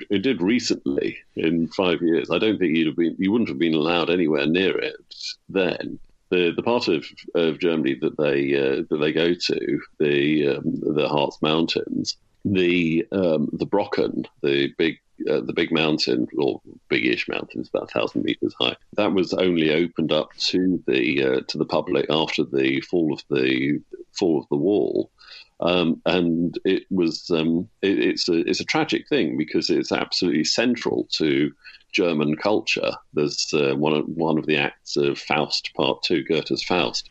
it 0.09 0.21
did 0.21 0.41
recently 0.41 1.17
in 1.37 1.69
five 1.69 2.01
years. 2.01 2.29
I 2.29 2.37
don't 2.37 2.59
think 2.59 2.75
you'd 2.75 2.87
have 2.87 2.97
been. 2.97 3.15
You 3.17 3.31
wouldn't 3.31 3.49
have 3.49 3.59
been 3.59 3.73
allowed 3.73 4.09
anywhere 4.09 4.45
near 4.45 4.77
it 4.77 5.15
then. 5.47 5.99
The 6.29 6.51
the 6.55 6.63
part 6.63 6.89
of, 6.89 7.05
of 7.35 7.59
Germany 7.59 7.95
that 8.01 8.17
they 8.17 8.55
uh, 8.55 8.83
that 8.89 8.97
they 8.97 9.13
go 9.13 9.33
to, 9.33 9.81
the 9.99 10.47
um, 10.49 10.95
the 10.95 11.07
Harz 11.07 11.37
Mountains, 11.41 12.17
the 12.43 13.05
um, 13.11 13.49
the 13.53 13.67
Brocken, 13.67 14.25
the 14.41 14.73
big 14.77 14.99
uh, 15.29 15.41
the 15.41 15.53
big 15.53 15.71
mountain, 15.71 16.27
or 16.37 16.61
big-ish 16.89 17.27
mountain, 17.27 17.65
about 17.73 17.91
thousand 17.91 18.23
meters 18.23 18.55
high. 18.59 18.75
That 18.93 19.13
was 19.13 19.33
only 19.33 19.73
opened 19.73 20.11
up 20.11 20.33
to 20.49 20.83
the 20.87 21.23
uh, 21.23 21.41
to 21.47 21.57
the 21.57 21.65
public 21.65 22.05
after 22.09 22.43
the 22.43 22.81
fall 22.81 23.13
of 23.13 23.23
the 23.29 23.79
fall 24.13 24.39
of 24.39 24.47
the 24.49 24.57
wall. 24.57 25.11
Um, 25.59 26.01
and 26.05 26.57
it 26.65 26.83
was 26.89 27.29
um, 27.31 27.69
it, 27.81 27.99
it's 27.99 28.27
a 28.27 28.39
it's 28.49 28.59
a 28.59 28.65
tragic 28.65 29.07
thing 29.07 29.37
because 29.37 29.69
it's 29.69 29.91
absolutely 29.91 30.43
central 30.43 31.07
to 31.13 31.51
German 31.93 32.35
culture. 32.35 32.91
There's 33.13 33.53
uh, 33.53 33.75
one 33.75 33.93
of 33.93 34.05
one 34.07 34.37
of 34.37 34.45
the 34.45 34.57
acts 34.57 34.97
of 34.97 35.17
Faust 35.17 35.71
Part 35.75 36.03
Two, 36.03 36.23
Goethe's 36.23 36.63
Faust, 36.63 37.09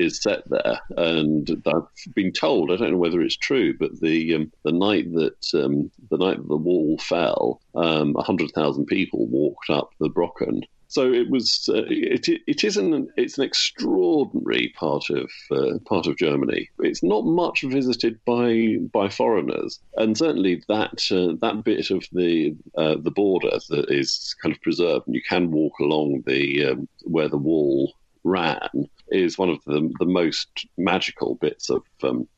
is 0.00 0.22
set 0.22 0.48
there. 0.48 0.80
And 0.96 1.62
I've 1.66 2.14
been 2.14 2.32
told, 2.32 2.70
I 2.70 2.76
don't 2.76 2.92
know 2.92 2.96
whether 2.96 3.20
it's 3.20 3.36
true, 3.36 3.76
but 3.76 4.00
the 4.00 4.34
um, 4.34 4.52
the 4.64 4.72
night 4.72 5.12
that 5.14 5.54
um, 5.54 5.90
the 6.10 6.18
night 6.18 6.38
that 6.38 6.48
the 6.48 6.56
wall 6.56 6.98
fell, 6.98 7.60
um, 7.74 8.14
hundred 8.14 8.50
thousand 8.52 8.86
people 8.86 9.26
walked 9.26 9.70
up 9.70 9.90
the 10.00 10.08
Brocken. 10.08 10.62
So 10.90 11.12
it 11.12 11.30
was. 11.30 11.68
Uh, 11.72 11.84
it, 11.86 12.26
it 12.48 12.64
is 12.64 12.76
an 12.76 13.08
it's 13.16 13.38
an 13.38 13.44
extraordinary 13.44 14.74
part 14.76 15.08
of 15.10 15.30
uh, 15.52 15.78
part 15.86 16.08
of 16.08 16.16
Germany. 16.16 16.68
It's 16.80 17.04
not 17.04 17.24
much 17.24 17.62
visited 17.62 18.18
by 18.24 18.76
by 18.92 19.08
foreigners, 19.08 19.78
and 19.96 20.18
certainly 20.18 20.64
that 20.68 21.06
uh, 21.12 21.36
that 21.42 21.62
bit 21.64 21.90
of 21.90 22.04
the 22.10 22.56
uh, 22.76 22.96
the 23.00 23.12
border 23.12 23.56
that 23.68 23.88
is 23.88 24.34
kind 24.42 24.52
of 24.52 24.60
preserved, 24.62 25.06
and 25.06 25.14
you 25.14 25.22
can 25.22 25.52
walk 25.52 25.78
along 25.78 26.24
the 26.26 26.66
um, 26.66 26.88
where 27.04 27.28
the 27.28 27.38
wall 27.38 27.94
ran 28.24 28.88
is 29.10 29.38
one 29.38 29.50
of 29.50 29.62
the 29.64 29.92
the 29.98 30.06
most 30.06 30.66
magical 30.76 31.34
bits 31.36 31.70
of 31.70 31.82
um, 32.02 32.28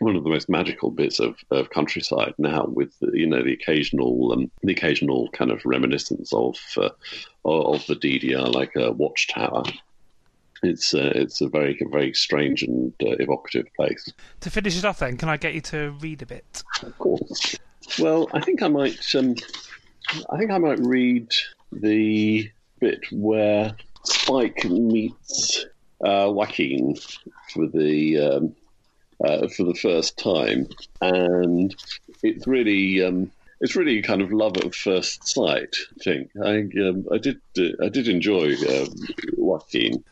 one 0.00 0.16
of 0.16 0.24
the 0.24 0.30
most 0.30 0.48
magical 0.48 0.90
bits 0.90 1.20
of, 1.20 1.36
of 1.50 1.68
countryside 1.70 2.32
now, 2.38 2.64
with 2.66 2.94
you 3.12 3.26
know 3.26 3.42
the 3.42 3.52
occasional 3.52 4.32
um, 4.32 4.50
the 4.62 4.72
occasional 4.72 5.28
kind 5.30 5.50
of 5.50 5.60
reminiscence 5.64 6.32
of 6.32 6.56
uh, 6.78 6.88
of 7.44 7.86
the 7.86 7.94
DDR, 7.94 8.52
like 8.52 8.74
a 8.76 8.92
watchtower. 8.92 9.62
It's 10.62 10.94
uh, 10.94 11.12
it's 11.14 11.40
a 11.40 11.48
very 11.48 11.78
very 11.90 12.14
strange 12.14 12.62
and 12.62 12.92
uh, 13.02 13.16
evocative 13.20 13.66
place. 13.76 14.10
To 14.40 14.50
finish 14.50 14.78
it 14.78 14.84
off, 14.84 14.98
then, 15.00 15.16
can 15.16 15.28
I 15.28 15.36
get 15.36 15.54
you 15.54 15.60
to 15.62 15.90
read 16.00 16.22
a 16.22 16.26
bit? 16.26 16.62
Of 16.82 16.98
course. 16.98 17.56
Well, 17.98 18.28
I 18.32 18.40
think 18.40 18.62
I 18.62 18.68
might. 18.68 19.14
Um, 19.14 19.36
I 20.30 20.38
think 20.38 20.50
I 20.50 20.58
might 20.58 20.80
read 20.80 21.30
the 21.72 22.50
bit 22.80 23.04
where 23.12 23.76
Spike 24.04 24.64
meets 24.64 25.66
uh, 26.04 26.30
Joaquin 26.32 26.96
for 27.52 27.66
the 27.66 28.18
um, 28.18 28.56
uh, 29.24 29.48
for 29.48 29.64
the 29.64 29.74
first 29.74 30.18
time, 30.18 30.66
and 31.00 31.74
it's 32.22 32.46
really 32.46 33.04
um, 33.04 33.30
it's 33.60 33.76
really 33.76 34.00
kind 34.02 34.22
of 34.22 34.32
love 34.32 34.56
at 34.56 34.74
first 34.74 35.28
sight. 35.28 35.76
I 36.00 36.02
think 36.02 36.30
I 36.42 36.68
um, 36.80 37.06
I 37.12 37.18
did 37.18 37.40
uh, 37.58 37.84
I 37.84 37.88
did 37.88 38.08
enjoy 38.08 38.54
um, 38.54 38.94
Joaquin. 39.36 40.02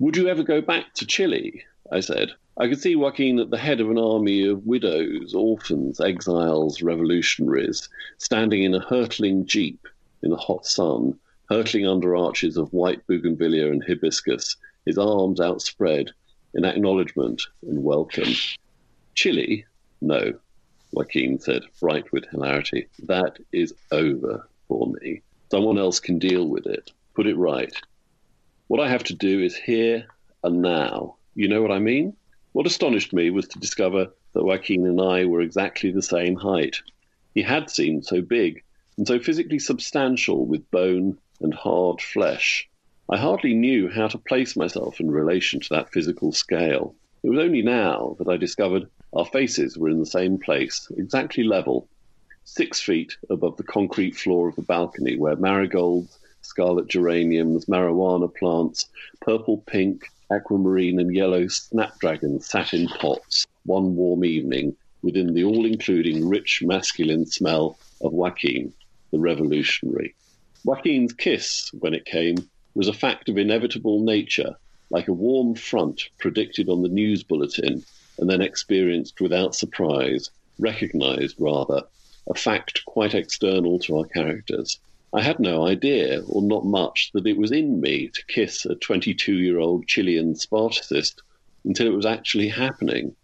Would 0.00 0.16
you 0.16 0.28
ever 0.28 0.42
go 0.42 0.60
back 0.60 0.94
to 0.94 1.06
Chile? 1.06 1.64
I 1.92 2.00
said. 2.00 2.32
I 2.58 2.68
could 2.68 2.80
see 2.80 2.96
Joaquin 2.96 3.38
at 3.38 3.50
the 3.50 3.58
head 3.58 3.80
of 3.80 3.90
an 3.90 3.98
army 3.98 4.46
of 4.46 4.66
widows, 4.66 5.32
orphans, 5.34 6.00
exiles, 6.00 6.82
revolutionaries, 6.82 7.88
standing 8.18 8.62
in 8.62 8.74
a 8.74 8.80
hurtling 8.80 9.46
jeep 9.46 9.88
in 10.22 10.30
the 10.30 10.36
hot 10.36 10.66
sun, 10.66 11.18
hurtling 11.48 11.86
under 11.86 12.14
arches 12.14 12.58
of 12.58 12.72
white 12.72 13.06
bougainvillea 13.06 13.70
and 13.70 13.82
hibiscus, 13.82 14.56
his 14.86 14.98
arms 14.98 15.40
outspread 15.40 16.10
in 16.54 16.64
acknowledgement 16.64 17.42
and 17.62 17.82
welcome. 17.82 18.32
Chile? 19.14 19.64
No, 20.00 20.32
Joaquin 20.92 21.38
said, 21.38 21.62
bright 21.80 22.12
with 22.12 22.28
hilarity. 22.30 22.86
That 23.04 23.38
is 23.52 23.74
over 23.90 24.48
for 24.68 24.92
me. 25.00 25.22
Someone 25.50 25.78
else 25.78 26.00
can 26.00 26.18
deal 26.18 26.48
with 26.48 26.66
it. 26.66 26.90
Put 27.14 27.26
it 27.26 27.36
right. 27.36 27.72
What 28.68 28.80
I 28.80 28.88
have 28.88 29.04
to 29.04 29.14
do 29.14 29.40
is 29.40 29.56
here 29.56 30.06
and 30.42 30.62
now. 30.62 31.16
You 31.34 31.48
know 31.48 31.62
what 31.62 31.70
I 31.70 31.78
mean? 31.78 32.16
What 32.52 32.66
astonished 32.66 33.12
me 33.12 33.30
was 33.30 33.48
to 33.48 33.58
discover 33.58 34.10
that 34.34 34.44
Joaquin 34.44 34.86
and 34.86 35.00
I 35.00 35.24
were 35.24 35.40
exactly 35.40 35.90
the 35.90 36.02
same 36.02 36.36
height. 36.36 36.80
He 37.34 37.42
had 37.42 37.70
seemed 37.70 38.04
so 38.04 38.20
big 38.20 38.62
and 38.98 39.06
so 39.06 39.18
physically 39.18 39.58
substantial 39.58 40.46
with 40.46 40.70
bone 40.70 41.18
and 41.40 41.54
hard 41.54 42.00
flesh. 42.00 42.68
I 43.10 43.18
hardly 43.18 43.54
knew 43.54 43.88
how 43.88 44.08
to 44.08 44.18
place 44.18 44.56
myself 44.56 45.00
in 45.00 45.10
relation 45.10 45.60
to 45.60 45.68
that 45.70 45.92
physical 45.92 46.32
scale. 46.32 46.94
It 47.22 47.30
was 47.30 47.38
only 47.38 47.62
now 47.62 48.16
that 48.18 48.28
I 48.28 48.36
discovered 48.36 48.88
our 49.12 49.26
faces 49.26 49.76
were 49.76 49.88
in 49.88 49.98
the 49.98 50.06
same 50.06 50.38
place, 50.38 50.90
exactly 50.96 51.44
level, 51.44 51.88
six 52.44 52.80
feet 52.80 53.16
above 53.28 53.56
the 53.56 53.64
concrete 53.64 54.16
floor 54.16 54.48
of 54.48 54.56
the 54.56 54.62
balcony 54.62 55.16
where 55.16 55.36
marigolds, 55.36 56.18
scarlet 56.42 56.88
geraniums, 56.88 57.66
marijuana 57.66 58.34
plants, 58.34 58.88
purple 59.20 59.58
pink, 59.66 60.08
aquamarine 60.30 60.98
and 60.98 61.14
yellow 61.14 61.46
snapdragons 61.48 62.46
sat 62.46 62.72
in 62.72 62.88
pots 62.88 63.46
one 63.64 63.94
warm 63.94 64.24
evening 64.24 64.74
within 65.02 65.34
the 65.34 65.44
all 65.44 65.66
including 65.66 66.28
rich 66.28 66.62
masculine 66.64 67.26
smell 67.26 67.76
of 68.00 68.12
Joaquin, 68.12 68.72
the 69.10 69.18
revolutionary. 69.18 70.14
Joaquin's 70.64 71.12
kiss, 71.12 71.70
when 71.74 71.92
it 71.92 72.04
came, 72.04 72.36
was 72.74 72.88
a 72.88 72.92
fact 72.92 73.28
of 73.28 73.36
inevitable 73.36 74.00
nature, 74.00 74.56
like 74.90 75.08
a 75.08 75.12
warm 75.12 75.54
front 75.54 76.08
predicted 76.18 76.68
on 76.68 76.82
the 76.82 76.88
news 76.88 77.22
bulletin 77.22 77.84
and 78.18 78.30
then 78.30 78.40
experienced 78.40 79.20
without 79.20 79.54
surprise, 79.54 80.30
recognized 80.58 81.36
rather, 81.38 81.82
a 82.28 82.34
fact 82.34 82.84
quite 82.84 83.14
external 83.14 83.78
to 83.78 83.96
our 83.96 84.04
characters. 84.04 84.78
I 85.12 85.20
had 85.20 85.40
no 85.40 85.66
idea, 85.66 86.22
or 86.26 86.40
not 86.40 86.64
much, 86.64 87.10
that 87.12 87.26
it 87.26 87.36
was 87.36 87.52
in 87.52 87.80
me 87.80 88.08
to 88.08 88.26
kiss 88.26 88.64
a 88.64 88.74
22 88.76 89.34
year 89.34 89.58
old 89.58 89.86
Chilean 89.86 90.34
Spartacist 90.34 91.20
until 91.64 91.86
it 91.86 91.96
was 91.96 92.06
actually 92.06 92.48
happening. 92.48 93.14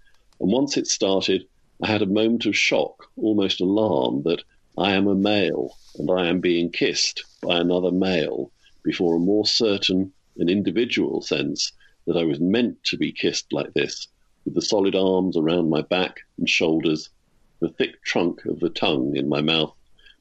And 0.40 0.52
once 0.52 0.76
it 0.76 0.86
started, 0.86 1.46
I 1.82 1.86
had 1.86 2.02
a 2.02 2.06
moment 2.06 2.44
of 2.44 2.56
shock, 2.56 3.08
almost 3.16 3.60
alarm, 3.60 4.22
that 4.24 4.42
I 4.76 4.92
am 4.92 5.06
a 5.06 5.14
male 5.14 5.76
and 5.98 6.10
I 6.10 6.26
am 6.26 6.40
being 6.40 6.70
kissed 6.70 7.24
by 7.42 7.58
another 7.58 7.90
male 7.90 8.50
before 8.88 9.16
a 9.16 9.20
more 9.20 9.44
certain 9.44 10.10
and 10.38 10.48
individual 10.48 11.20
sense 11.20 11.72
that 12.06 12.16
I 12.16 12.24
was 12.24 12.40
meant 12.40 12.82
to 12.84 12.96
be 12.96 13.12
kissed 13.12 13.52
like 13.52 13.74
this, 13.74 14.08
with 14.46 14.54
the 14.54 14.62
solid 14.62 14.96
arms 14.96 15.36
around 15.36 15.68
my 15.68 15.82
back 15.82 16.20
and 16.38 16.48
shoulders, 16.48 17.10
the 17.60 17.68
thick 17.68 18.02
trunk 18.02 18.46
of 18.46 18.60
the 18.60 18.70
tongue 18.70 19.14
in 19.14 19.28
my 19.28 19.42
mouth 19.42 19.74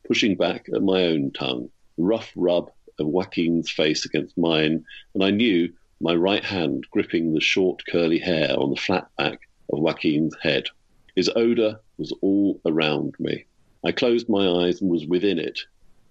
pushing 0.05 0.35
back 0.35 0.67
at 0.73 0.81
my 0.81 1.03
own 1.03 1.31
tongue, 1.31 1.69
the 1.97 2.03
rough 2.03 2.31
rub 2.35 2.69
of 2.99 3.07
Joaquin's 3.07 3.69
face 3.69 4.05
against 4.05 4.37
mine, 4.37 4.83
and 5.13 5.23
I 5.23 5.31
knew 5.31 5.71
my 6.01 6.13
right 6.15 6.43
hand 6.43 6.87
gripping 6.91 7.33
the 7.33 7.41
short 7.41 7.85
curly 7.87 8.19
hair 8.19 8.53
on 8.57 8.69
the 8.69 8.75
flat 8.75 9.07
back 9.17 9.39
of 9.71 9.79
Joaquin's 9.79 10.35
head. 10.41 10.67
His 11.15 11.29
odour 11.35 11.79
was 11.97 12.13
all 12.21 12.59
around 12.65 13.15
me. 13.19 13.45
I 13.85 13.91
closed 13.93 14.29
my 14.29 14.47
eyes 14.65 14.81
and 14.81 14.89
was 14.89 15.05
within 15.05 15.39
it. 15.39 15.61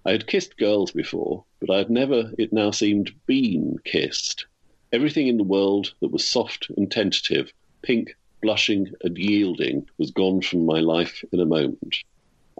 I 0.06 0.12
had 0.12 0.28
kissed 0.28 0.56
girls 0.56 0.92
before, 0.92 1.44
but 1.58 1.68
I 1.68 1.78
had 1.78 1.90
never, 1.90 2.32
it 2.38 2.52
now 2.52 2.70
seemed, 2.70 3.12
been 3.26 3.78
kissed. 3.84 4.46
Everything 4.92 5.26
in 5.26 5.36
the 5.36 5.42
world 5.42 5.94
that 6.00 6.12
was 6.12 6.24
soft 6.24 6.70
and 6.76 6.88
tentative, 6.88 7.52
pink, 7.82 8.14
blushing, 8.40 8.92
and 9.02 9.18
yielding 9.18 9.88
was 9.98 10.12
gone 10.12 10.42
from 10.42 10.64
my 10.64 10.78
life 10.78 11.24
in 11.32 11.40
a 11.40 11.44
moment. 11.44 11.96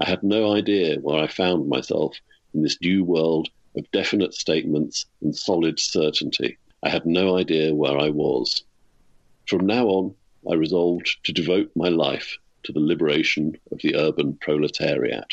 I 0.01 0.09
had 0.09 0.25
no 0.25 0.55
idea 0.55 0.99
where 0.99 1.23
I 1.23 1.29
found 1.29 1.69
myself 1.69 2.19
in 2.53 2.63
this 2.63 2.81
new 2.81 3.05
world 3.05 3.49
of 3.77 3.89
definite 3.93 4.35
statements 4.35 5.07
and 5.21 5.37
solid 5.37 5.79
certainty. 5.79 6.59
I 6.83 6.89
had 6.91 7.07
no 7.07 7.37
idea 7.37 7.73
where 7.77 7.97
I 7.97 8.11
was. 8.11 8.65
From 9.47 9.67
now 9.67 9.87
on, 9.87 10.17
I 10.51 10.55
resolved 10.55 11.19
to 11.23 11.33
devote 11.33 11.71
my 11.77 11.91
life 11.91 12.39
to 12.65 12.73
the 12.73 12.81
liberation 12.81 13.57
of 13.71 13.79
the 13.83 13.95
urban 13.95 14.37
proletariat. 14.39 15.33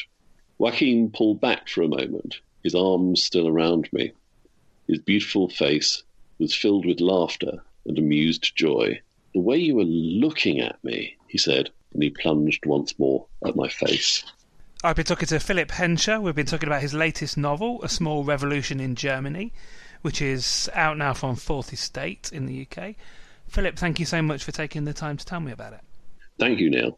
Joaquin 0.63 1.11
pulled 1.11 1.41
back 1.41 1.67
for 1.67 1.81
a 1.81 1.89
moment, 1.89 2.39
his 2.63 2.73
arms 2.73 3.21
still 3.21 3.49
around 3.49 3.89
me. 3.91 4.13
His 4.87 4.99
beautiful 4.99 5.49
face 5.49 6.03
was 6.39 6.55
filled 6.55 6.85
with 6.85 7.01
laughter 7.01 7.61
and 7.85 7.99
amused 7.99 8.55
joy. 8.55 9.01
The 9.33 9.41
way 9.41 9.57
you 9.57 9.75
were 9.75 9.83
looking 9.83 10.61
at 10.61 10.81
me, 10.81 11.17
he 11.27 11.37
said, 11.37 11.69
and 11.93 12.01
he 12.01 12.11
plunged 12.11 12.65
once 12.65 12.97
more 12.97 13.25
at 13.45 13.57
my 13.57 13.67
face. 13.67 14.23
I've 14.85 14.95
been 14.95 15.03
talking 15.03 15.27
to 15.27 15.39
Philip 15.41 15.69
Hensher. 15.69 16.21
We've 16.21 16.33
been 16.33 16.45
talking 16.45 16.69
about 16.69 16.81
his 16.81 16.93
latest 16.93 17.35
novel, 17.35 17.83
A 17.83 17.89
Small 17.89 18.23
Revolution 18.23 18.79
in 18.79 18.95
Germany, 18.95 19.51
which 20.01 20.21
is 20.21 20.69
out 20.73 20.97
now 20.97 21.13
from 21.13 21.35
Fourth 21.35 21.73
Estate 21.73 22.31
in 22.31 22.45
the 22.45 22.65
UK. 22.65 22.95
Philip, 23.49 23.75
thank 23.75 23.99
you 23.99 24.05
so 24.05 24.21
much 24.21 24.45
for 24.45 24.53
taking 24.53 24.85
the 24.85 24.93
time 24.93 25.17
to 25.17 25.25
tell 25.25 25.41
me 25.41 25.51
about 25.51 25.73
it. 25.73 25.81
Thank 26.39 26.61
you, 26.61 26.69
Neil. 26.69 26.97